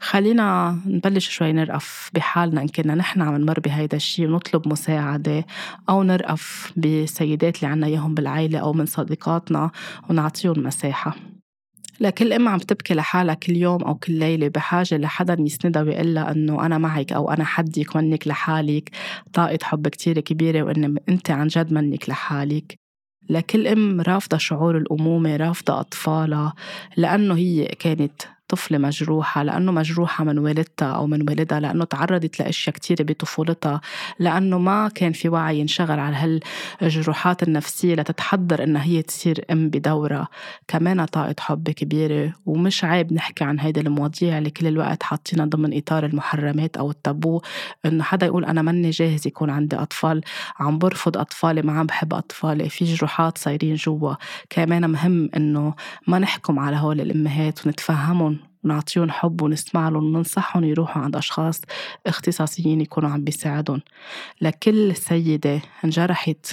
خلينا 0.00 0.78
نبلش 0.86 1.30
شوي 1.30 1.52
نرقف 1.52 2.10
بحالنا 2.14 2.62
إن 2.62 2.68
كنا 2.68 2.94
نحن 2.94 3.22
عم 3.22 3.36
نمر 3.36 3.60
بهيدا 3.60 3.96
الشيء 3.96 4.26
ونطلب 4.26 4.68
مساعدة 4.68 5.46
أو 5.88 6.02
نرقف 6.02 6.72
بسيدات 6.76 7.56
اللي 7.56 7.66
عنا 7.66 7.86
إياهم 7.86 8.14
بالعيلة 8.14 8.58
أو 8.58 8.72
من 8.72 8.86
صديقاتنا 8.86 9.70
ونعطيهم 10.10 10.62
مساحة. 10.62 11.16
لكل 12.02 12.32
أم 12.32 12.48
عم 12.48 12.58
تبكي 12.58 12.94
لحالها 12.94 13.34
كل 13.34 13.56
يوم 13.56 13.82
أو 13.82 13.94
كل 13.94 14.12
ليلة 14.12 14.48
بحاجة 14.48 14.96
لحدا 14.96 15.36
يسندها 15.40 15.82
ويقول 15.82 16.14
لها 16.14 16.32
إنه 16.32 16.66
أنا 16.66 16.78
معك 16.78 17.12
أو 17.12 17.30
أنا 17.30 17.44
حدك 17.44 17.96
منك 17.96 18.28
لحالك. 18.28 18.90
طاقة 19.32 19.58
حب 19.62 19.88
كتير 19.88 20.20
كبيرة 20.20 20.62
وإن 20.62 20.96
أنت 21.08 21.30
عن 21.30 21.46
جد 21.46 21.72
منك 21.72 22.08
لحالك. 22.08 22.78
لكل 23.30 23.66
أم 23.66 24.00
رافضة 24.00 24.38
شعور 24.38 24.78
الأمومة 24.78 25.36
رافضة 25.36 25.80
أطفالها 25.80 26.54
لأنه 26.96 27.34
هي 27.34 27.64
كانت 27.64 28.22
طفلة 28.52 28.78
مجروحة 28.78 29.42
لأنه 29.42 29.72
مجروحة 29.72 30.24
من 30.24 30.38
والدتها 30.38 30.88
أو 30.88 31.06
من 31.06 31.28
والدها 31.28 31.60
لأنه 31.60 31.84
تعرضت 31.84 32.40
لأشياء 32.40 32.74
كتيرة 32.76 33.02
بطفولتها 33.02 33.80
لأنه 34.18 34.58
ما 34.58 34.88
كان 34.88 35.12
في 35.12 35.28
وعي 35.28 35.58
ينشغل 35.58 36.00
على 36.00 36.40
هالجروحات 36.80 37.42
النفسية 37.42 37.94
لتتحضر 37.94 38.62
إنها 38.64 38.84
هي 38.84 39.02
تصير 39.02 39.44
أم 39.50 39.68
بدورة 39.70 40.28
كمان 40.68 41.04
طاقة 41.04 41.34
حب 41.40 41.70
كبيرة 41.70 42.32
ومش 42.46 42.84
عيب 42.84 43.12
نحكي 43.12 43.44
عن 43.44 43.60
هيدي 43.60 43.80
المواضيع 43.80 44.38
اللي 44.38 44.50
كل 44.50 44.66
الوقت 44.66 45.02
حاطينها 45.02 45.46
ضمن 45.46 45.76
إطار 45.76 46.06
المحرمات 46.06 46.76
أو 46.76 46.90
التابو 46.90 47.40
إنه 47.86 48.04
حدا 48.04 48.26
يقول 48.26 48.44
أنا 48.44 48.62
ماني 48.62 48.90
جاهز 48.90 49.26
يكون 49.26 49.50
عندي 49.50 49.76
أطفال 49.76 50.20
عم 50.58 50.78
برفض 50.78 51.16
أطفالي 51.16 51.62
ما 51.62 51.72
عم 51.78 51.86
بحب 51.86 52.14
أطفالي 52.14 52.68
في 52.68 52.84
جروحات 52.84 53.38
صايرين 53.38 53.74
جوا. 53.74 54.14
كمان 54.50 54.90
مهم 54.90 55.30
إنه 55.36 55.74
ما 56.06 56.18
نحكم 56.18 56.58
على 56.58 56.76
هول 56.76 57.00
الأمهات 57.00 57.66
ونتفهمهم 57.66 58.38
ونعطيهم 58.64 59.10
حب 59.10 59.42
ونسمع 59.42 59.88
لهم 59.88 60.04
وننصحهم 60.04 60.64
يروحوا 60.64 61.02
عند 61.02 61.16
أشخاص 61.16 61.60
اختصاصيين 62.06 62.80
يكونوا 62.80 63.10
عم 63.10 63.24
بيساعدهم 63.24 63.80
لكل 64.40 64.96
سيدة 64.96 65.60
انجرحت 65.84 66.46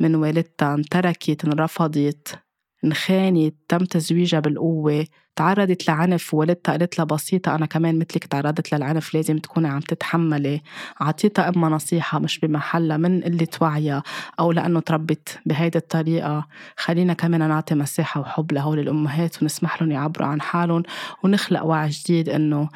من 0.00 0.14
والدتها 0.14 0.74
انتركت 0.74 1.44
انرفضت. 1.44 2.43
انخانت 2.84 3.54
تم 3.68 3.78
تزويجها 3.78 4.40
بالقوة 4.40 5.06
تعرضت 5.36 5.88
لعنف 5.88 6.34
والدتها 6.34 6.72
قالت 6.72 6.98
لها 6.98 7.06
بسيطة 7.06 7.54
أنا 7.54 7.66
كمان 7.66 7.98
مثلك 7.98 8.24
تعرضت 8.24 8.74
للعنف 8.74 9.14
لازم 9.14 9.38
تكوني 9.38 9.68
عم 9.68 9.80
تتحملي. 9.80 10.60
عطيتها 11.00 11.48
أمها 11.48 11.70
نصيحة 11.70 12.18
مش 12.18 12.38
بمحلها 12.38 12.96
من 12.96 13.20
قلة 13.22 13.48
وعيها 13.60 14.02
أو 14.40 14.52
لأنه 14.52 14.80
تربت 14.80 15.38
بهيدي 15.46 15.78
الطريقة. 15.78 16.46
خلينا 16.76 17.12
كمان 17.12 17.48
نعطي 17.48 17.74
مساحة 17.74 18.20
وحب 18.20 18.52
لهول 18.52 18.78
الأمهات 18.78 19.42
ونسمح 19.42 19.82
لهم 19.82 19.90
يعبروا 19.92 20.28
عن 20.28 20.40
حالهم 20.40 20.82
ونخلق 21.22 21.64
وعي 21.64 21.88
جديد 21.88 22.28
إنه 22.28 22.68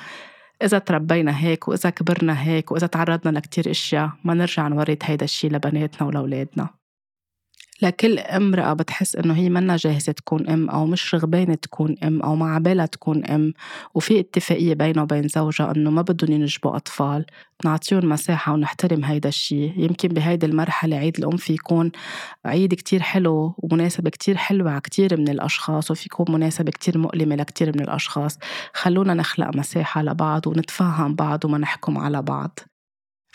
إذا 0.63 0.79
تربينا 0.79 1.39
هيك 1.39 1.69
وإذا 1.69 1.91
كبرنا 1.91 2.43
هيك 2.43 2.73
وإذا 2.73 2.87
تعرضنا 2.87 3.39
لكتير 3.39 3.71
أشياء 3.71 4.11
ما 4.25 4.35
نرجع 4.35 4.69
نورد 4.69 4.99
هيدا 5.03 5.25
الشي 5.25 5.49
لبناتنا 5.49 6.09
ولأولادنا. 6.09 6.78
لكل 7.83 8.19
امرأة 8.19 8.73
بتحس 8.73 9.17
إنه 9.17 9.35
هي 9.35 9.49
منا 9.51 9.77
جاهزة 9.77 10.13
تكون 10.13 10.49
أم 10.49 10.71
أو 10.71 10.87
مش 10.87 11.15
رغبانة 11.15 11.55
تكون 11.55 11.97
أم 12.03 12.23
أو 12.23 12.35
ما 12.35 12.55
عبالها 12.55 12.87
تكون 12.87 13.25
أم. 13.25 13.53
وفي 13.95 14.21
اتفاقية 14.21 14.75
بينه 14.75 15.03
وبين 15.03 15.29
زوجها 15.29 15.73
إنه 15.77 15.91
ما 15.91 16.03
بدهم 16.03 16.33
ينجبوا 16.33 16.77
أطفال. 16.77 17.27
نعطيهم 17.65 18.09
مساحة 18.09 18.53
ونحترم 18.53 19.05
هيدا 19.05 19.29
الشيء 19.29 19.73
يمكن 19.77 20.09
بهيدي 20.09 20.47
المرحلة 20.47 20.97
عيد 20.97 21.19
الأم 21.19 21.37
في 21.37 21.53
يكون 21.53 21.93
عيد 22.45 22.75
كتير 22.75 23.03
حلو 23.03 23.55
ومناسبة 23.59 24.11
كتير 24.11 24.37
حلوة 24.37 24.71
على 24.71 24.81
كتير 24.81 25.17
من 25.21 25.29
الأشخاص 25.29 25.91
وفي 25.91 26.07
يكون 26.07 26.35
مناسبة 26.35 26.71
كتير 26.71 26.99
مؤلمة 26.99 27.37
لكتير 27.37 27.69
من 27.77 27.81
الأشخاص. 27.81 28.39
خلونا 28.75 29.15
نخلق 29.15 29.57
مساحة 29.57 30.03
لبعض 30.03 30.47
ونتفهم 30.47 31.15
بعض 31.15 31.45
وما 31.45 31.59
نحكم 31.59 31.99
على 31.99 32.23
بعض. 32.23 32.59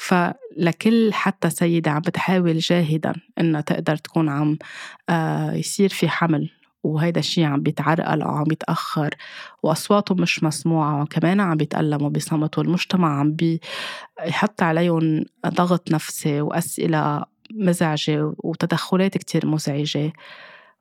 فلكل 0.04 1.14
حتى 1.14 1.50
سيدة 1.50 1.92
عم 1.92 2.00
بتحاول 2.02 2.60
جاهدا 2.60 3.14
إنها 3.40 3.62
تقدر 3.62 3.96
تكون 3.96 4.30
عم 4.30 4.58
آه، 5.10 5.54
يصير 5.54 5.90
في 5.90 6.10
حمل 6.10 6.50
وهيدا 6.84 7.20
الشيء 7.20 7.44
عم 7.44 7.62
بيتعرقل 7.62 8.22
أو 8.22 8.30
عم 8.32 8.44
بيتأخر 8.44 9.16
وأصواتهم 9.64 10.22
مش 10.22 10.44
مسموعة 10.44 11.02
وكمان 11.02 11.40
عم 11.40 11.58
بيتألموا 11.58 12.10
بصمت 12.10 12.58
والمجتمع 12.58 13.20
عم 13.20 13.36
بيحط 13.36 14.64
عليهم 14.64 15.26
ضغط 15.48 15.92
نفسي 15.92 16.42
وأسئلة 16.42 17.24
مزعجة 17.54 18.34
وتدخلات 18.38 19.18
كتير 19.18 19.46
مزعجة. 19.46 20.14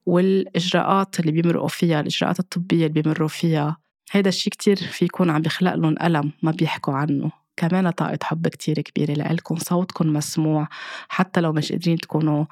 والإجراءات 0.07 1.21
اللي 1.21 1.33
بيمرقوا 1.33 1.69
فيها 1.69 2.01
الإجراءات 2.01 2.41
الطبية 2.41 2.87
اللي 2.87 3.03
بيمروا 3.03 3.29
فيها 3.29 3.77
هيدا 4.13 4.29
الشيء 4.29 4.53
كتير 4.53 4.77
في 4.77 5.05
يكون 5.05 5.31
عم 5.31 5.43
بيخلق 5.43 5.75
لهم 5.75 5.95
ألم 6.03 6.33
ما 6.43 6.51
بيحكوا 6.51 6.95
عنه. 6.95 7.42
كمان 7.57 7.91
طاقة 7.91 8.19
حب 8.23 8.49
كتير 8.49 8.81
كبيرة 8.81 9.13
لإلكم 9.13 9.57
صوتكم 9.57 10.13
مسموع 10.13 10.69
حتى 11.09 11.41
لو 11.41 11.53
مش 11.53 11.73
قادرين 11.73 11.99
تكونوا 11.99 12.45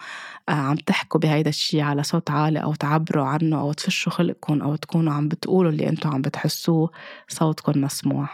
آه، 0.48 0.52
عم 0.52 0.76
تحكوا 0.76 1.20
بهيدا 1.20 1.48
الشي 1.48 1.80
على 1.80 2.02
صوت 2.02 2.30
عالي 2.30 2.58
أو 2.62 2.74
تعبروا 2.74 3.24
عنه 3.24 3.60
أو 3.60 3.72
تفشوا 3.72 4.12
خلقكم 4.12 4.62
أو 4.62 4.76
تكونوا 4.76 5.12
عم 5.12 5.28
بتقولوا 5.28 5.70
اللي 5.70 5.88
أنتوا 5.88 6.10
عم 6.10 6.22
بتحسوه 6.22 6.90
صوتكم 7.28 7.80
مسموع. 7.80 8.28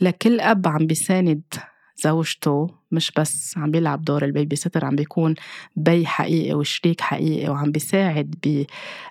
لكل 0.00 0.40
أب 0.40 0.68
عم 0.68 0.86
بيساند 0.86 1.42
زوجته 1.96 2.70
مش 2.92 3.12
بس 3.18 3.58
عم 3.58 3.70
بيلعب 3.70 4.04
دور 4.04 4.24
ال 4.24 4.56
babysitter 4.56 4.84
عم 4.84 4.96
بيكون 4.96 5.34
بي 5.76 6.06
حقيقي 6.06 6.54
وشريك 6.54 7.00
حقيقي 7.00 7.48
وعم 7.48 7.72
بيساعد 7.72 8.34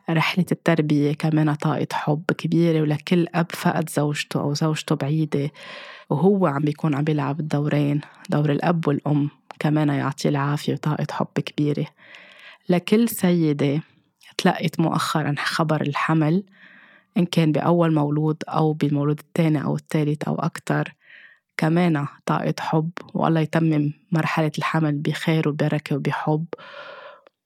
برحلة 0.10 0.46
التربية 0.52 1.14
كمان 1.14 1.54
طاقة 1.54 1.88
حب 1.94 2.24
كبيرة 2.38 2.82
ولكل 2.82 3.28
أب 3.36 3.48
فقد 3.52 3.90
زوجته 3.90 4.42
أو 4.42 4.54
زوجته 4.54 4.96
بعيدة 4.96 5.52
وهو 6.10 6.48
عم 6.48 6.62
بيكون 6.62 6.96
عم 6.96 7.04
بيلعب 7.04 7.40
الدورين 7.40 8.02
دور 8.30 8.52
الأب 8.52 8.88
والأم 8.88 9.30
كمان 9.60 9.90
يعطيه 9.90 10.30
العافية 10.30 10.74
وطاقة 10.74 11.08
حب 11.12 11.28
كبيرة. 11.46 11.86
لكل 12.70 13.10
سيدة 13.10 13.82
تلقت 14.38 14.80
مؤخرا 14.80 15.36
خبر 15.38 15.82
الحمل 15.82 16.44
إن 17.18 17.26
كان 17.26 17.52
بأول 17.52 17.94
مولود 17.94 18.44
أو 18.50 18.74
بالمولود 18.74 19.20
الثاني 19.20 19.64
أو 19.64 19.76
الثالث 19.76 20.24
أو 20.24 20.36
أكتر 20.36 20.94
كمان 21.58 22.08
طاقة 22.26 22.54
حب 22.60 22.90
والله 23.14 23.40
يتمم 23.42 23.94
مرحلة 24.12 24.52
الحمل 24.58 24.98
بخير 24.98 25.50
وبركة 25.50 25.96
وبحب. 25.96 26.46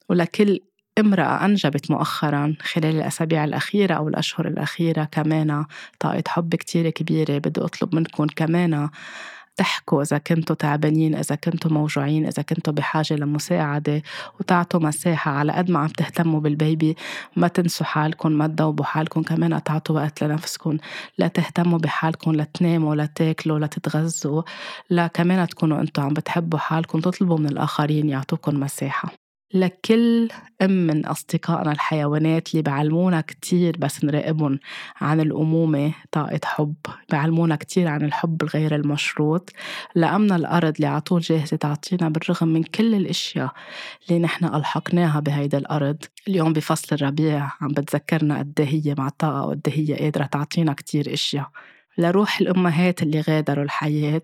ولكل 0.09 0.59
امرأة 0.99 1.45
أنجبت 1.45 1.91
مؤخرا 1.91 2.55
خلال 2.61 2.95
الأسابيع 2.95 3.43
الأخيرة 3.43 3.93
أو 3.93 4.07
الأشهر 4.07 4.47
الأخيرة 4.47 5.03
كمان 5.03 5.65
طاقة 5.99 6.23
حب 6.27 6.55
كتير 6.55 6.89
كبيرة 6.89 7.37
بدي 7.37 7.61
أطلب 7.61 7.95
منكم 7.95 8.25
كمان 8.25 8.89
تحكوا 9.57 10.01
إذا 10.01 10.17
كنتوا 10.17 10.55
تعبانين 10.55 11.15
إذا 11.15 11.35
كنتوا 11.35 11.71
موجوعين 11.71 12.25
إذا 12.25 12.41
كنتوا 12.43 12.73
بحاجة 12.73 13.13
لمساعدة 13.13 14.01
وتعطوا 14.39 14.79
مساحة 14.79 15.31
على 15.31 15.53
قد 15.53 15.71
ما 15.71 15.79
عم 15.79 15.87
تهتموا 15.87 16.39
بالبيبي. 16.39 16.95
ما 17.35 17.47
تنسوا 17.47 17.85
حالكم 17.85 18.31
ما 18.31 18.47
تدوبوا 18.47 18.85
حالكم 18.85 19.23
كمان 19.23 19.63
تعطوا 19.63 19.95
وقت 19.95 20.23
لنفسكم. 20.23 20.77
لا 21.17 21.27
تهتموا 21.27 21.79
بحالكم 21.79 22.31
لا 22.31 22.43
تناموا 22.53 22.95
لا 22.95 23.05
تاكلوا 23.05 23.59
لا 23.59 23.67
تتغذوا 23.67 24.41
لا 24.89 25.07
كمان 25.07 25.47
تكونوا 25.47 25.81
أنتوا 25.81 26.03
عم 26.03 26.13
بتحبوا 26.13 26.59
حالكم 26.59 26.99
تطلبوا 26.99 27.37
من 27.37 27.45
الآخرين 27.45 28.09
يعطوكم 28.09 28.59
مساحة. 28.59 29.24
لكل 29.53 30.27
أم 30.61 30.71
من 30.71 31.05
أصدقائنا 31.05 31.71
الحيوانات 31.71 32.51
اللي 32.51 32.61
بعلمونا 32.61 33.21
كتير 33.21 33.77
بس 33.77 34.03
نراقبهم 34.05 34.59
عن 35.01 35.19
الأمومة 35.21 35.93
طاقة 36.11 36.39
حب 36.43 36.75
بعلمونا 37.11 37.55
كتير 37.55 37.87
عن 37.87 38.01
الحب 38.05 38.43
الغير 38.43 38.75
المشروط. 38.75 39.51
لأمنا 39.95 40.35
الأرض 40.35 40.73
اللي 40.75 40.87
عطول 40.87 41.21
جاهزة 41.21 41.57
تعطينا 41.57 42.09
بالرغم 42.09 42.47
من 42.47 42.63
كل 42.63 42.95
الأشياء 42.95 43.53
اللي 44.09 44.19
نحن 44.19 44.45
ألحقناها 44.45 45.19
بهيدا 45.19 45.57
الأرض. 45.57 45.97
اليوم 46.27 46.53
بفصل 46.53 46.95
الربيع 46.95 47.51
عم 47.61 47.67
بتذكرنا 47.67 48.37
قد 48.39 48.53
إيه 48.59 48.67
هي 48.67 48.95
مع 48.97 49.09
طاقة 49.09 49.45
وقد 49.45 49.61
إيه 49.67 49.73
هي 49.89 49.93
قادرة 49.99 50.25
تعطينا 50.25 50.73
كتير 50.73 51.13
أشياء. 51.13 51.49
لروح 51.97 52.39
الأمهات 52.41 53.03
اللي 53.03 53.21
غادروا 53.21 53.63
الحياة 53.63 54.21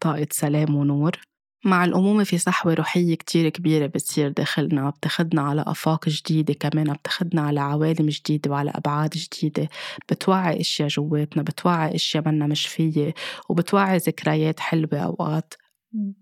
طاقة 0.00 0.26
سلام 0.30 0.74
ونور. 0.76 1.27
مع 1.64 1.84
الأمومة 1.84 2.24
في 2.24 2.38
صحوة 2.38 2.74
روحية 2.74 3.14
كتير 3.14 3.48
كبيرة 3.48 3.86
بتصير 3.86 4.28
داخلنا 4.28 4.90
بتاخدنا 4.90 5.42
على 5.42 5.64
آفاق 5.66 6.08
جديدة 6.08 6.54
كمان 6.54 6.92
بتاخدنا 6.92 7.42
على 7.42 7.60
عوالم 7.60 8.06
جديدة 8.06 8.50
وعلى 8.50 8.70
أبعاد 8.74 9.10
جديدة. 9.10 9.68
بتوعي 10.10 10.60
أشياء 10.60 10.88
جواتنا 10.88 11.42
بتوعي 11.42 11.94
أشياء 11.94 12.28
منا 12.28 12.46
مش 12.46 12.66
فيي 12.66 13.14
وبتوعي 13.48 13.96
ذكريات 13.96 14.60
حلوة 14.60 14.98
أوقات. 14.98 15.54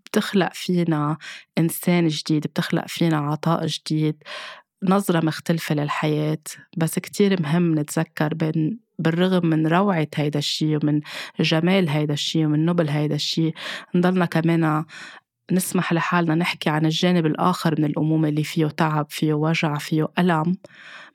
بتخلق 0.07 0.51
فينا 0.55 1.17
إنسان 1.59 2.09
جديد 2.09 2.43
بتخلق 2.47 2.85
فينا 2.89 3.17
عطاء 3.17 3.67
جديد. 3.67 4.23
نظرة 4.85 5.25
مختلفة 5.27 5.75
للحياة. 5.75 6.39
بس 6.77 6.99
كتير 6.99 7.43
مهم 7.43 7.79
نتذكر 7.79 8.35
بين 8.35 8.81
بالرغم 8.99 9.47
من 9.47 9.67
روعة 9.67 10.09
هيدا 10.15 10.39
الشي 10.39 10.77
ومن 10.77 11.01
جمال 11.41 11.89
هيدا 11.89 12.15
الشي 12.15 12.47
ومن 12.47 12.67
نبل 12.67 12.89
هيدا 12.89 13.15
الشي 13.15 13.53
نضلنا 13.95 14.25
كمان 14.27 14.85
نسمح 15.53 15.93
لحالنا 15.93 16.35
نحكي 16.35 16.71
عن 16.71 16.87
الجانب 16.87 17.27
الآخر 17.27 17.75
من 17.79 17.85
الأمومة 17.85 18.29
اللي 18.29 18.45
فيه 18.45 18.67
تعب 18.67 19.07
فيه 19.11 19.35
وجع 19.35 19.79
فيه 19.79 20.09
ألم. 20.19 20.57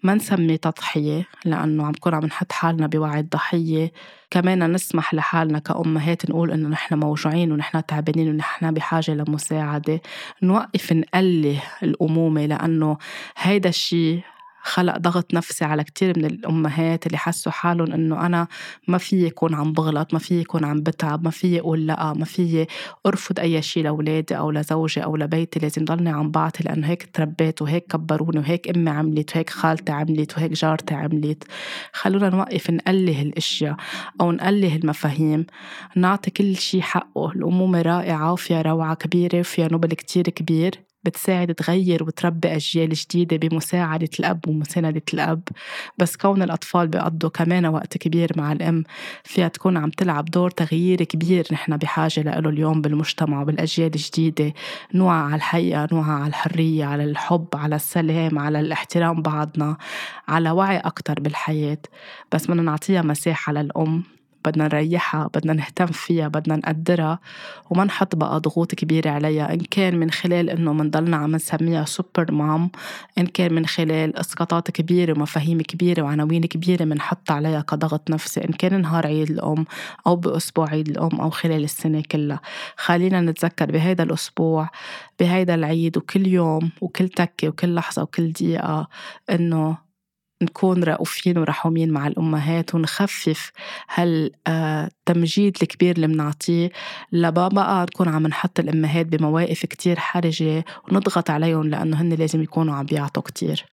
ما 0.03 0.13
نسميه 0.15 0.55
تضحية 0.55 1.25
لأنه 1.45 1.83
عم 1.83 1.89
نكون 1.91 2.13
عم 2.13 2.25
نحط 2.25 2.51
حالنا 2.51 2.87
بوعي 2.87 3.19
الضحية. 3.19 3.91
كمان 4.29 4.71
نسمح 4.71 5.13
لحالنا 5.13 5.59
كأمهات 5.59 6.29
نقول 6.29 6.51
إنه 6.51 6.69
نحن 6.69 6.95
موجوعين 6.99 7.51
ونحن 7.51 7.85
تعبانين 7.85 8.29
ونحن 8.29 8.73
بحاجة 8.73 9.11
لمساعدة. 9.11 10.01
نوقف 10.43 10.93
نقله 10.93 11.61
الأمومة 11.83 12.45
لأنه 12.45 12.97
هيدا 13.37 13.69
الشي 13.69 14.19
خلق 14.63 14.97
ضغط 14.97 15.33
نفسي 15.33 15.65
على 15.65 15.83
كتير 15.83 16.19
من 16.19 16.25
الأمهات 16.25 17.05
اللي 17.07 17.17
حسوا 17.17 17.51
حالهم 17.51 17.93
إنه 17.93 18.25
أنا 18.25 18.47
ما 18.87 18.97
في 18.97 19.25
يكون 19.25 19.53
عم 19.55 19.73
بغلط 19.73 20.13
ما 20.13 20.19
في 20.19 20.39
يكون 20.39 20.65
عم 20.65 20.81
بتعب 20.81 21.23
ما 21.23 21.29
في 21.29 21.59
أقول 21.59 21.87
لأ 21.87 22.13
ما 22.13 22.25
في 22.25 22.67
أرفض 23.05 23.39
أي 23.39 23.61
شيء 23.61 23.83
لأولادي 23.83 24.37
أو 24.37 24.51
لزوجي 24.51 25.03
أو 25.03 25.15
لبيتي 25.15 25.59
لازم 25.59 25.85
ضلني 25.85 26.09
عم 26.09 26.31
بعطي 26.31 26.63
لأنه 26.63 26.87
هيك 26.87 27.09
تربيت 27.13 27.61
وهيك 27.61 27.87
كبروني 27.87 28.39
وهيك 28.39 28.77
أمي 28.77 28.89
عملت 28.89 29.35
وهيك 29.35 29.49
خالتي 29.49 29.91
عملت 29.91 30.37
وهيك 30.37 30.51
جارتي 30.51 30.95
عملت. 30.95 31.43
خلونا 31.93 32.29
نوقف 32.29 32.69
نقله 32.69 33.21
الأشياء 33.21 33.75
أو 34.21 34.31
نقله 34.31 34.75
المفاهيم 34.75 35.45
نعطي 35.95 36.31
كل 36.31 36.55
شيء 36.55 36.81
حقه 36.81 37.31
الأمومة 37.31 37.81
رائعة 37.81 38.33
وفيها 38.33 38.61
روعة 38.61 38.95
كبيرة 38.95 39.39
وفيها 39.39 39.67
نبل 39.71 39.93
كتير 39.93 40.23
كبير. 40.23 40.90
بتساعد 41.03 41.53
تغير 41.55 42.03
وتربي 42.03 42.55
أجيال 42.55 42.89
جديدة 42.89 43.37
بمساعدة 43.37 44.09
الأب 44.19 44.47
ومساندة 44.47 45.01
الأب. 45.13 45.41
بس 45.97 46.17
كون 46.17 46.41
الأطفال 46.41 46.87
بيقضوا 46.87 47.29
كمان 47.29 47.65
وقت 47.65 47.97
كبير 47.97 48.31
مع 48.37 48.51
الأم 48.51 48.83
فيها 49.23 49.47
تكون 49.47 49.77
عم 49.77 49.89
تلعب 49.89 50.25
دور 50.25 50.49
تغيير 50.49 51.03
كبير 51.03 51.47
نحن 51.51 51.77
بحاجة 51.77 52.21
له 52.21 52.49
اليوم 52.49 52.81
بالمجتمع 52.81 53.41
وبالأجيال 53.41 53.91
الجديدة. 53.95 54.53
نوع 54.93 55.13
على 55.13 55.35
الحقيقة 55.35 55.87
نوع 55.91 56.05
على 56.11 56.27
الحرية 56.27 56.85
على 56.85 57.03
الحب 57.03 57.47
على 57.53 57.75
السلام 57.75 58.39
على 58.39 58.59
الاحترام 58.59 59.21
بعضنا 59.21 59.77
على 60.27 60.51
وعي 60.51 60.77
أكتر 60.77 61.19
بالحياة. 61.19 61.77
بس 62.31 62.47
بدنا 62.47 62.61
نعطيها 62.61 63.01
مساحة 63.01 63.53
للأم. 63.53 64.20
بدنا 64.45 64.63
نريحها 64.63 65.29
بدنا 65.35 65.53
نهتم 65.53 65.85
فيها 65.85 66.27
بدنا 66.27 66.55
نقدرها 66.55 67.19
وما 67.69 67.83
نحط 67.83 68.15
بقى 68.15 68.39
ضغوط 68.39 68.75
كبيرة 68.75 69.09
عليها. 69.09 69.53
إن 69.53 69.59
كان 69.59 69.99
من 69.99 70.11
خلال 70.11 70.49
إنه 70.49 70.73
منضلنا 70.73 71.17
عم 71.17 71.35
نسميها 71.35 71.85
سوبر 71.85 72.31
مام 72.31 72.71
إن 73.17 73.25
كان 73.25 73.53
من 73.53 73.65
خلال 73.65 74.17
إسقاطات 74.17 74.71
كبيرة 74.71 75.13
ومفاهيم 75.17 75.61
كبيرة 75.61 76.01
وعناوين 76.01 76.45
كبيرة 76.45 76.85
منحط 76.85 77.31
عليها 77.31 77.61
كضغط 77.61 78.09
نفسي. 78.09 78.41
إن 78.43 78.51
كان 78.53 78.81
نهار 78.81 79.07
عيد 79.07 79.29
الأم 79.29 79.65
أو 80.07 80.15
بأسبوع 80.15 80.69
عيد 80.69 80.87
الأم 80.89 81.21
أو 81.21 81.29
خلال 81.29 81.63
السنة 81.63 82.03
كلها. 82.11 82.39
خلينا 82.77 83.21
نتذكر 83.21 83.71
بهيدا 83.71 84.03
الأسبوع 84.03 84.69
بهيدا 85.19 85.55
العيد 85.55 85.97
وكل 85.97 86.27
يوم 86.27 86.69
وكل 86.81 87.09
تكة 87.09 87.47
وكل 87.47 87.75
لحظة 87.75 88.01
وكل 88.03 88.31
دقيقة 88.31 88.87
إنه 89.29 89.90
نكون 90.41 90.83
رؤوفين 90.83 91.37
ورحومين 91.37 91.91
مع 91.91 92.07
الأمهات 92.07 92.75
ونخفف 92.75 93.51
هالتمجيد 93.95 95.57
الكبير 95.61 95.95
اللي 95.95 96.07
بنعطيه 96.07 96.71
لبا 97.11 97.47
بقى 97.47 97.83
نكون 97.83 98.07
عم 98.09 98.27
نحط 98.27 98.59
الأمهات 98.59 99.05
بمواقف 99.05 99.65
كتير 99.65 99.99
حرجة 99.99 100.65
ونضغط 100.89 101.29
عليهم 101.29 101.69
لأنه 101.69 102.01
هن 102.01 102.09
لازم 102.13 102.41
يكونوا 102.41 102.75
عم 102.75 102.85
بيعطوا 102.85 103.23
كتير. 103.23 103.65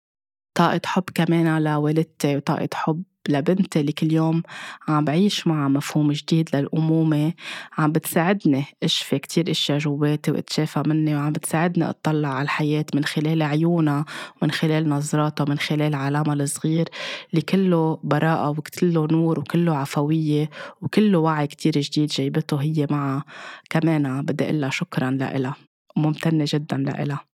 طاقة 0.57 0.81
حب 0.85 1.03
كمان 1.15 1.63
لوالدتي 1.63 2.35
وطاقة 2.37 2.69
حب. 2.73 3.03
لبنتي 3.29 3.79
اللي 3.79 3.91
كل 3.91 4.13
يوم 4.13 4.43
عم 4.87 5.05
بعيش 5.05 5.47
معها 5.47 5.67
مفهوم 5.67 6.11
جديد 6.11 6.49
للأمومة. 6.55 7.33
عم 7.77 7.91
بتساعدني 7.91 8.65
أشفي 8.83 9.19
كتير 9.19 9.51
أشياء 9.51 9.77
جواتي 9.77 10.31
وأتشافى 10.31 10.83
مني 10.87 11.15
وعم 11.15 11.31
بتساعدني 11.31 11.89
أطلع 11.89 12.29
على 12.29 12.43
الحياة 12.43 12.85
من 12.95 13.03
خلال 13.05 13.43
عيونها 13.43 14.05
ومن 14.41 14.51
خلال 14.51 14.89
نظراتها 14.89 15.43
ومن 15.45 15.57
خلال 15.59 15.95
عالمها 15.95 16.33
الصغير 16.33 16.89
اللي 17.31 17.41
كله 17.41 17.99
براءة 18.03 18.49
وكله 18.49 19.07
نور 19.11 19.39
وكله 19.39 19.75
عفوية 19.75 20.49
وكله 20.81 21.19
وعي 21.19 21.47
كتير 21.47 21.73
جديد 21.81 22.09
جايبته 22.09 22.57
هي 22.61 22.87
معها. 22.91 23.23
كمان 23.69 24.21
بدي 24.21 24.43
أقول 24.43 24.73
شكرا 24.73 25.11
لإلها 25.11 25.55
وممتنة 25.97 26.45
جدا 26.47 26.77
لإلها. 26.77 27.26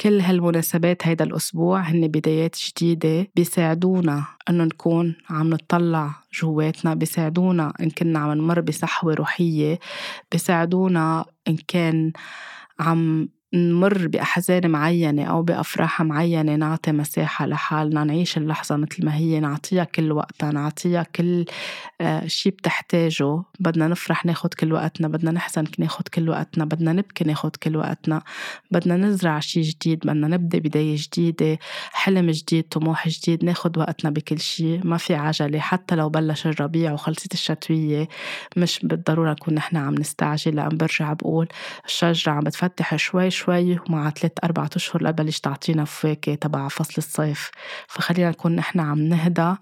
كل 0.00 0.20
هالمناسبات 0.20 1.06
هيدا 1.06 1.24
الأسبوع 1.24 1.80
هن 1.80 2.08
بدايات 2.08 2.56
جديدة 2.56 3.28
بيساعدونا 3.36 4.24
إنه 4.50 4.64
نكون 4.64 5.16
عم 5.30 5.50
نطلع 5.50 6.14
جواتنا 6.34 6.94
بيساعدونا 6.94 7.72
إن 7.80 7.90
كنا 7.90 8.18
عم 8.18 8.32
نمر 8.32 8.60
بصحوة 8.60 9.14
روحية 9.14 9.78
بيساعدونا 10.32 11.24
إن 11.48 11.56
كان 11.68 12.12
عم 12.80 13.28
نمر 13.56 14.08
بأحزان 14.08 14.70
معينة 14.70 15.24
أو 15.24 15.42
بأفراح 15.42 16.02
معينة 16.02 16.56
نعطي 16.56 16.92
مساحة 16.92 17.46
لحالنا 17.46 18.04
نعيش 18.04 18.36
اللحظة 18.36 18.76
مثل 18.76 19.04
ما 19.04 19.14
هي 19.14 19.40
نعطيها 19.40 19.84
كل 19.84 20.12
وقتها 20.12 20.50
نعطيها 20.50 21.02
كل 21.02 21.44
آه، 22.00 22.26
شي 22.26 22.50
بتحتاجه. 22.50 23.42
بدنا 23.60 23.88
نفرح 23.88 24.26
ناخد 24.26 24.54
كل 24.54 24.72
وقتنا 24.72 25.08
بدنا 25.08 25.30
نحزن 25.30 25.64
ناخد 25.78 26.08
كل 26.08 26.28
وقتنا 26.28 26.64
بدنا 26.64 26.92
نبكي 26.92 27.24
ناخد 27.24 27.56
كل 27.56 27.76
وقتنا 27.76 28.22
بدنا 28.70 28.96
نزرع 28.96 29.40
شي 29.40 29.60
جديد 29.60 29.98
بدنا 29.98 30.28
نبدأ 30.28 30.58
بداية 30.58 30.96
جديدة 30.98 31.58
حلم 31.92 32.30
جديد 32.30 32.64
طموح 32.64 33.08
جديد 33.08 33.44
ناخد 33.44 33.78
وقتنا 33.78 34.10
بكل 34.10 34.40
شي. 34.40 34.78
ما 34.78 34.96
في 34.96 35.14
عجلة 35.14 35.58
حتى 35.58 35.94
لو 35.94 36.08
بلش 36.08 36.46
الربيع 36.46 36.92
وخلصت 36.92 37.32
الشتوية 37.34 38.08
مش 38.56 38.80
بالضرورة 38.82 39.32
نكون 39.32 39.54
نحن 39.54 39.76
عم 39.76 39.94
نستعجل 39.94 40.56
لأن 40.56 40.76
برجع 40.76 41.12
بقول 41.12 41.48
الشجرة 41.86 42.32
عم 42.32 42.40
بتفتح 42.40 42.96
شوي 42.96 43.30
شوي 43.30 43.45
شوي 43.46 43.78
ومع 43.88 44.10
ثلاث 44.10 44.32
أربعة 44.44 44.70
أشهر 44.76 45.02
لبلش 45.02 45.40
تعطينا 45.40 45.84
فواكه 45.84 46.34
تبع 46.34 46.68
فصل 46.68 46.94
الصيف. 46.98 47.50
فخلينا 47.88 48.30
نكون 48.30 48.56
نحن 48.56 48.80
عم 48.80 48.98
نهدى 48.98 49.54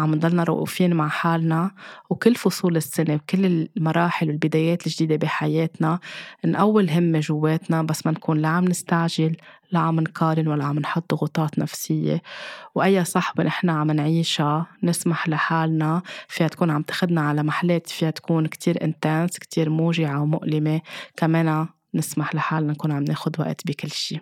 عم 0.00 0.14
نضلنا 0.14 0.44
رؤوفين 0.44 0.94
مع 0.94 1.08
حالنا. 1.08 1.70
وكل 2.10 2.34
فصول 2.34 2.76
السنة 2.76 3.16
بكل 3.16 3.68
المراحل 3.76 4.28
والبدايات 4.28 4.86
الجديدة 4.86 5.16
بحياتنا 5.16 5.98
نقوي 6.44 6.82
الهمة 6.82 7.20
جواتنا 7.20 7.82
بس 7.82 8.06
ما 8.06 8.12
نكون 8.12 8.38
لا 8.38 8.48
عم 8.48 8.64
نستعجل 8.64 9.36
لا 9.72 9.80
عم 9.80 10.00
نقارن 10.00 10.48
ولا 10.48 10.64
عم 10.64 10.78
نحط 10.78 11.14
ضغوطات 11.14 11.58
نفسية. 11.58 12.22
وأي 12.74 13.04
صحبة 13.04 13.44
نحن 13.44 13.70
عم 13.70 13.90
نعيشها 13.90 14.66
نسمح 14.82 15.28
لحالنا 15.28 16.02
فيها 16.28 16.48
تكون 16.48 16.70
عم 16.70 16.82
تاخدنا 16.82 17.20
على 17.20 17.42
محلات 17.42 17.86
فيها 17.90 18.10
تكون 18.10 18.46
كتير 18.46 18.84
انتنس 18.84 19.38
كتير 19.38 19.70
موجعة 19.70 20.22
ومؤلمة. 20.22 20.80
كمان 21.16 21.66
نسمح 21.94 22.34
لحالنا 22.34 22.72
نكون 22.72 22.92
عم 22.92 23.04
ناخد 23.04 23.40
وقت 23.40 23.66
بكل 23.66 23.90
شي 23.90 24.20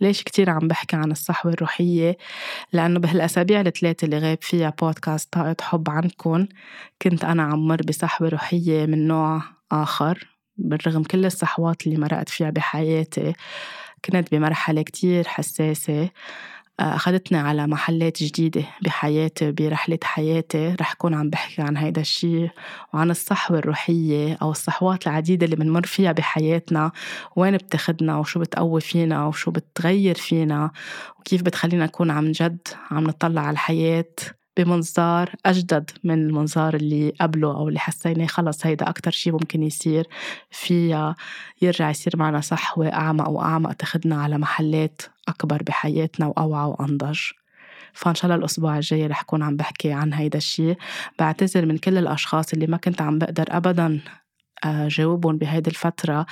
ليش 0.00 0.22
كتير 0.22 0.50
عم 0.50 0.68
بحكي 0.68 0.96
عن 0.96 1.10
الصحوة 1.10 1.52
الروحية؟ 1.52 2.16
لأنه 2.72 3.00
بهالأسابيع 3.00 3.60
الثلاثة 3.60 4.04
اللي 4.04 4.18
غاب 4.18 4.38
فيها 4.40 4.70
بودكاست 4.80 5.32
طاقة 5.32 5.56
حب 5.60 5.90
عنكم 5.90 6.46
كنت 7.02 7.24
أنا 7.24 7.42
عم 7.42 7.68
مر 7.68 7.82
بصحوة 7.88 8.28
روحية 8.28 8.86
من 8.86 9.08
نوع 9.08 9.42
آخر 9.72 10.28
بالرغم 10.56 11.02
كل 11.02 11.26
الصحوات 11.26 11.86
اللي 11.86 11.98
مرقت 11.98 12.28
فيها 12.28 12.50
بحياتي 12.50 13.32
كنت 14.04 14.34
بمرحلة 14.34 14.82
كتير 14.82 15.28
حساسة 15.28 16.10
أخذتني 16.80 17.38
على 17.38 17.66
محلات 17.66 18.22
جديدة 18.22 18.64
بحياتي 18.82 19.52
برحلة 19.52 19.98
حياتي. 20.04 20.74
رح 20.80 20.94
كون 20.94 21.14
عم 21.14 21.30
بحكي 21.30 21.62
عن 21.62 21.76
هيدا 21.76 22.00
الشي 22.00 22.48
وعن 22.94 23.10
الصحوة 23.10 23.58
الروحية 23.58 24.38
أو 24.42 24.50
الصحوات 24.50 25.06
العديدة 25.06 25.44
اللي 25.44 25.56
بنمر 25.56 25.86
فيها 25.86 26.12
بحياتنا. 26.12 26.92
وين 27.36 27.56
بتاخدنا 27.56 28.16
وشو 28.18 28.40
بتقوي 28.40 28.80
فينا 28.80 29.26
وشو 29.26 29.50
بتغير 29.50 30.14
فينا 30.14 30.70
وكيف 31.18 31.42
بتخلينا 31.42 31.84
نكون 31.84 32.10
عم 32.10 32.32
جد 32.32 32.68
عم 32.90 33.04
نطلع 33.04 33.40
على 33.42 33.50
الحياة. 33.52 34.04
بمنظار 34.56 35.32
أجدد 35.46 35.90
من 36.04 36.26
المنظار 36.26 36.74
اللي 36.74 37.12
قبله 37.20 37.48
أو 37.48 37.68
اللي 37.68 37.78
حسيناه. 37.78 38.26
خلص 38.26 38.66
هيدا 38.66 38.88
أكتر 38.88 39.10
شي 39.10 39.30
ممكن 39.30 39.62
يصير 39.62 40.08
فيها 40.50 41.16
يرجع 41.62 41.90
يصير 41.90 42.16
معنا 42.16 42.40
صحوة 42.40 42.92
أعمق 42.92 43.28
وأعمق 43.28 43.72
تاخدنا 43.72 44.22
على 44.22 44.38
محلات 44.38 45.02
أكبر 45.28 45.62
بحياتنا 45.62 46.26
وأوعى 46.26 46.66
وأنضج. 46.68 47.20
فإن 47.92 48.14
شاء 48.14 48.24
الله 48.24 48.36
الأسبوع 48.36 48.76
الجاي 48.76 49.06
رح 49.06 49.22
كون 49.22 49.42
عم 49.42 49.56
بحكي 49.56 49.92
عن 49.92 50.12
هيدا 50.12 50.38
الشي. 50.38 50.74
بعتذر 51.18 51.66
من 51.66 51.78
كل 51.78 51.98
الأشخاص 51.98 52.52
اللي 52.52 52.66
ما 52.66 52.76
كنت 52.76 53.02
عم 53.02 53.18
بقدر 53.18 53.44
أبدا 53.48 53.86
آه، 53.94 54.25
جاوبهم 54.64 55.38
بهيدي 55.38 55.70
الفترة. 55.70 56.26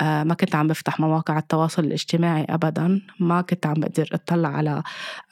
آه، 0.00 0.24
ما 0.24 0.34
كنت 0.34 0.54
عم 0.54 0.66
بفتح 0.68 1.00
مواقع 1.00 1.38
التواصل 1.38 1.84
الاجتماعي 1.84 2.46
أبدا. 2.48 3.00
ما 3.20 3.40
كنت 3.40 3.66
عم 3.66 3.74
بقدر 3.74 4.08
أطلع 4.12 4.48
على 4.48 4.82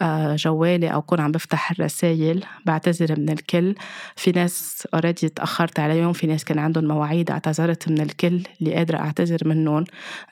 آه، 0.03 0.37
جوالي 0.37 0.89
أو 0.89 1.03
كون 1.03 1.21
عم 1.21 1.33
بفتح 1.33 1.71
الرسايل. 1.71 2.45
بعتذر 2.67 3.21
من 3.21 3.31
الكل. 3.31 3.75
في 4.17 4.31
ناس 4.31 4.89
اوريدي 4.95 5.29
تأخرت 5.29 5.81
عليهم. 5.81 6.13
في 6.13 6.27
ناس 6.27 6.45
كان 6.45 6.59
عندهم 6.59 6.85
مواعيد 6.85 7.31
اعتذرت 7.31 7.89
من 7.89 8.01
الكل. 8.01 8.43
اللي 8.61 8.75
قادرة 8.75 8.99
أعتذر 8.99 9.39
منهم. 9.49 9.85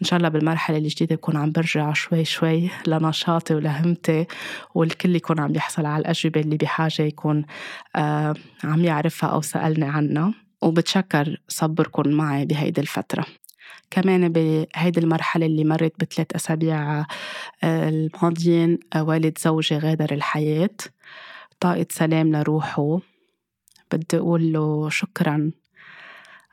إن 0.02 0.06
شاء 0.06 0.16
الله 0.16 0.28
بالمرحلة 0.28 0.78
الجديدة 0.78 1.16
بكون 1.16 1.36
عم 1.36 1.52
برجع 1.52 1.92
شوي 1.92 2.24
شوي 2.24 2.70
لنشاطي 2.86 3.54
ولهمتي. 3.54 4.26
والكل 4.74 5.16
يكون 5.16 5.40
عم 5.40 5.54
يحصل 5.54 5.86
على 5.86 6.00
الأجوبة 6.00 6.40
اللي 6.40 6.56
بحاجة 6.56 7.02
يكون 7.02 7.44
عم 8.64 8.84
يعرفها 8.84 9.30
أو 9.30 9.40
سألني 9.40 9.86
عنها. 9.86 10.41
وبتشكر 10.62 11.40
صبركم 11.48 12.08
معي 12.08 12.44
بهيدي 12.46 12.80
الفترة. 12.80 13.26
كمان 13.90 14.28
بهيدي 14.28 15.00
المرحلة 15.00 15.46
اللي 15.46 15.64
مرت 15.64 15.92
بثلاث 16.00 16.26
أسابيع 16.34 17.00
آه، 17.64 17.88
الماضيين 17.88 18.78
آه، 18.94 19.02
والد 19.02 19.38
زوجي 19.38 19.78
غادر 19.78 20.12
الحياة. 20.14 20.76
طاقة 21.60 21.86
سلام 21.90 22.32
لروحه. 22.36 22.98
بدي 23.92 24.16
أقول 24.16 24.52
له 24.52 24.88
شكرا 24.90 25.50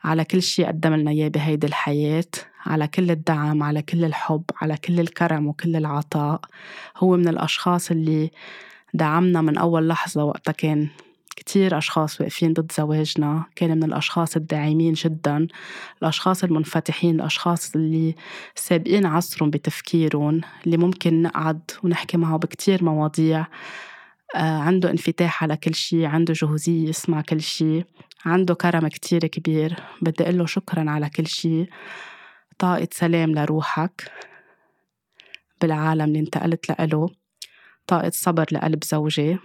على 0.04 0.24
كل 0.24 0.42
شيء 0.42 0.66
قدم 0.66 0.94
لنا 0.94 1.10
إياه 1.10 1.28
بهيدي 1.28 1.66
الحياة 1.66 2.24
على 2.66 2.88
كل 2.88 3.10
الدعم 3.10 3.62
على 3.62 3.82
كل 3.82 4.04
الحب 4.04 4.44
على 4.62 4.76
كل 4.76 5.00
الكرم 5.00 5.46
وكل 5.46 5.76
العطاء. 5.76 6.40
هو 6.96 7.16
من 7.16 7.28
الأشخاص 7.28 7.90
اللي 7.90 8.30
دعمنا 8.94 9.40
من 9.40 9.58
أول 9.58 9.88
لحظة 9.88 10.24
وقتها 10.24 10.52
كان 10.52 10.88
كتير 11.36 11.78
أشخاص 11.78 12.20
واقفين 12.20 12.52
ضد 12.52 12.72
زواجنا 12.72 13.44
كان 13.56 13.76
من 13.76 13.84
الأشخاص 13.84 14.36
الداعمين 14.36 14.92
جدا 14.92 15.46
الأشخاص 16.02 16.44
المنفتحين 16.44 17.14
الأشخاص 17.14 17.76
اللي 17.76 18.14
سابقين 18.54 19.06
عصرهم 19.06 19.50
بتفكيرهم 19.50 20.40
اللي 20.66 20.76
ممكن 20.76 21.22
نقعد 21.22 21.70
ونحكي 21.82 22.16
معه 22.16 22.36
بكتير 22.36 22.84
مواضيع. 22.84 23.46
آه 24.36 24.58
عنده 24.58 24.90
انفتاح 24.90 25.42
على 25.42 25.56
كل 25.56 25.74
شيء 25.74 26.04
عنده 26.04 26.34
جهوزية 26.34 26.88
يسمع 26.88 27.20
كل 27.20 27.40
شيء 27.40 27.84
عنده 28.24 28.54
كرم 28.54 28.88
كتير 28.88 29.26
كبير. 29.26 29.76
بدي 30.02 30.24
أقول 30.24 30.38
له 30.38 30.46
شكرا 30.46 30.90
على 30.90 31.10
كل 31.10 31.26
شيء. 31.26 31.68
طاقة 32.58 32.88
سلام 32.92 33.30
لروحك. 33.34 34.12
بالعالم 35.60 36.04
اللي 36.04 36.18
انتقلت 36.18 36.68
لإله. 36.70 37.08
طاقة 37.86 38.10
صبر 38.14 38.46
لقلب 38.52 38.84
زوجي. 38.84 39.38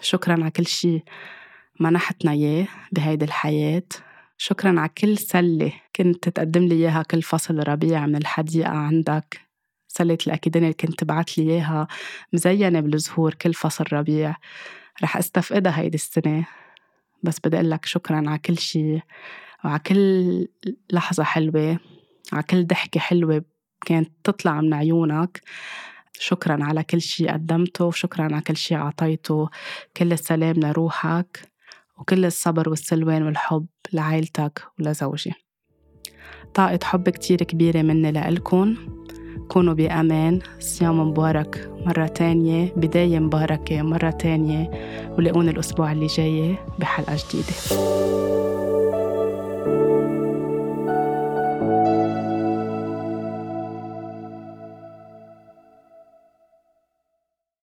شكرا 0.00 0.32
على 0.32 0.50
كل 0.50 0.66
شي 0.66 1.04
منحتنا 1.80 2.32
إياه 2.32 2.66
بهيدي 2.92 3.24
الحياة. 3.24 3.82
شكرا 4.38 4.80
على 4.80 4.88
كل 4.88 5.18
سلة 5.18 5.72
كنت 5.96 6.28
تقدم 6.28 6.62
لي 6.62 6.74
إياها 6.74 7.02
كل 7.02 7.22
فصل 7.22 7.68
ربيع 7.68 8.06
من 8.06 8.16
الحديقة 8.16 8.70
عندك. 8.70 9.40
سلة 9.88 10.18
الأكيدين 10.26 10.62
اللي 10.62 10.74
كنت 10.74 11.00
تبعت 11.00 11.38
لي 11.38 11.52
إياها 11.52 11.88
مزينة 12.32 12.80
بالزهور 12.80 13.34
كل 13.34 13.54
فصل 13.54 13.84
ربيع. 13.92 14.36
رح 15.02 15.16
أستفقدها 15.16 15.78
هيدي 15.78 15.94
السنة. 15.94 16.46
بس 17.22 17.38
بدي 17.44 17.56
أقول 17.56 17.70
لك 17.70 17.86
شكرا 17.86 18.16
على 18.16 18.38
كل 18.38 18.58
شي 18.58 19.00
وعلى 19.64 19.78
كل 19.78 20.48
لحظة 20.92 21.24
حلوة. 21.24 21.78
على 22.32 22.42
كل 22.42 22.66
ضحكة 22.66 23.00
حلوة 23.00 23.44
كانت 23.86 24.10
تطلع 24.24 24.60
من 24.60 24.74
عيونك. 24.74 25.42
شكرا 26.20 26.64
على 26.64 26.82
كل 26.82 27.00
شيء 27.00 27.32
قدمته 27.32 27.84
وشكرا 27.84 28.24
على 28.24 28.40
كل 28.40 28.56
شيء 28.56 28.78
أعطيته. 28.78 29.48
كل 29.96 30.12
السلام 30.12 30.56
لروحك 30.56 31.40
وكل 31.98 32.24
الصبر 32.24 32.68
والسلوان 32.68 33.22
والحب 33.22 33.66
لعائلتك 33.92 34.62
ولزوجي. 34.78 35.32
طاقة 36.54 36.78
حب 36.84 37.08
كتير 37.08 37.38
كبيرة 37.42 37.82
مني 37.82 38.12
لإلكن. 38.12 38.76
كونوا 39.48 39.74
بأمان. 39.74 40.40
صيام 40.58 41.00
مبارك 41.00 41.70
مرة 41.86 42.06
تانية 42.06 42.72
بداية 42.76 43.18
مباركة 43.18 43.82
مرة 43.82 44.10
تانية 44.10 44.70
ولاقوني 45.18 45.50
الأسبوع 45.50 45.92
اللي 45.92 46.06
جاي 46.06 46.56
بحلقة 46.78 47.16
جديدة. 47.28 47.52